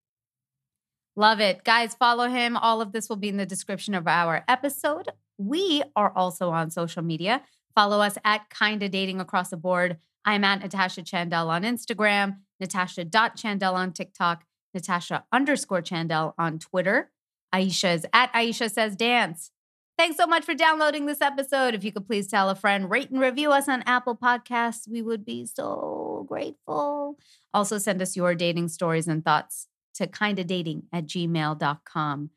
Love 1.17 1.39
it. 1.39 1.63
Guys, 1.63 1.95
follow 1.95 2.29
him. 2.29 2.55
All 2.55 2.79
of 2.79 2.91
this 2.91 3.09
will 3.09 3.15
be 3.15 3.27
in 3.27 3.37
the 3.37 3.45
description 3.45 3.95
of 3.95 4.07
our 4.07 4.45
episode. 4.47 5.09
We 5.39 5.81
are 5.95 6.13
also 6.15 6.51
on 6.51 6.69
social 6.69 7.01
media. 7.01 7.41
Follow 7.73 8.01
us 8.01 8.19
at 8.23 8.51
Kinda 8.51 8.87
Dating 8.87 9.19
across 9.19 9.49
the 9.49 9.57
board. 9.57 9.97
I'm 10.25 10.43
at 10.43 10.61
Natasha 10.61 11.01
Chandel 11.01 11.47
on 11.47 11.63
Instagram, 11.63 12.37
Natasha.Chandel 12.59 13.73
on 13.73 13.93
TikTok, 13.93 14.43
Natasha 14.75 15.23
underscore 15.31 15.81
Chandel 15.81 16.35
on 16.37 16.59
Twitter. 16.59 17.09
Aisha 17.53 17.95
is 17.95 18.05
at 18.13 18.31
Aisha 18.33 18.71
Says 18.71 18.95
Dance. 18.95 19.49
Thanks 19.97 20.17
so 20.17 20.27
much 20.27 20.43
for 20.43 20.53
downloading 20.53 21.07
this 21.07 21.21
episode. 21.21 21.73
If 21.73 21.83
you 21.83 21.91
could 21.91 22.05
please 22.05 22.27
tell 22.27 22.51
a 22.51 22.55
friend, 22.55 22.91
rate 22.91 23.09
and 23.09 23.19
review 23.19 23.51
us 23.51 23.67
on 23.67 23.81
Apple 23.87 24.15
Podcasts, 24.15 24.87
we 24.87 25.01
would 25.01 25.25
be 25.25 25.47
so 25.47 26.27
grateful. 26.29 27.17
Also, 27.55 27.79
send 27.79 28.03
us 28.03 28.15
your 28.15 28.35
dating 28.35 28.67
stories 28.67 29.07
and 29.07 29.25
thoughts 29.25 29.67
to 29.97 30.07
kindadating 30.07 30.83
at 30.93 31.05
gmail.com. 31.05 32.29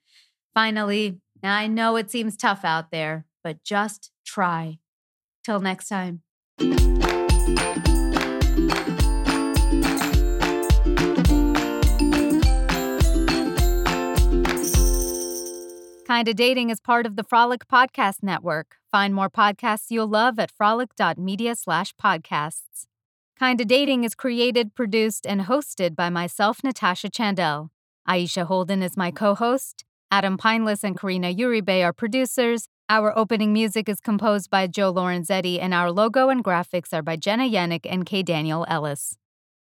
Finally, 0.53 1.21
I 1.43 1.67
know 1.67 1.97
it 1.97 2.11
seems 2.11 2.37
tough 2.37 2.65
out 2.65 2.91
there, 2.91 3.27
but 3.43 3.63
just 3.65 4.11
try. 4.27 4.79
Till 5.45 5.61
next 5.61 5.89
time. 5.89 6.23
Kinda 16.11 16.35
Dating 16.35 16.71
is 16.71 16.81
part 16.81 17.07
of 17.07 17.17
the 17.17 17.23
Frolic 17.23 17.69
Podcast 17.69 18.23
Network. 18.23 18.77
Find 18.91 19.15
more 19.15 19.31
podcasts 19.31 19.87
you'll 19.91 20.09
love 20.09 20.39
at 20.39 20.51
frolic.media 20.51 21.55
slash 21.55 21.95
podcasts. 21.95 22.90
Kinda 23.41 23.65
Dating 23.65 24.05
is 24.05 24.15
created, 24.15 24.75
produced, 24.75 25.27
and 25.27 25.41
hosted 25.41 25.97
by 25.97 26.11
myself, 26.11 26.63
Natasha 26.63 27.09
Chandel. 27.09 27.71
Aisha 28.07 28.45
Holden 28.45 28.83
is 28.83 28.99
my 28.99 29.11
co 29.11 29.35
host. 29.35 29.83
Adam 30.11 30.37
Pineless 30.37 30.85
and 30.85 30.95
Karina 30.95 31.35
Uribe 31.35 31.83
are 31.83 31.95
producers. 31.95 32.69
Our 32.91 33.17
opening 33.17 33.55
music 33.55 33.89
is 33.89 33.99
composed 33.99 34.51
by 34.51 34.67
Joe 34.67 34.93
Lorenzetti, 34.93 35.59
and 35.59 35.73
our 35.73 35.91
logo 35.91 36.29
and 36.29 36.45
graphics 36.45 36.93
are 36.93 37.01
by 37.01 37.17
Jenna 37.17 37.45
Yannick 37.45 37.87
and 37.89 38.05
K. 38.05 38.23
Daniel 38.23 38.67
Ellis. 38.69 39.17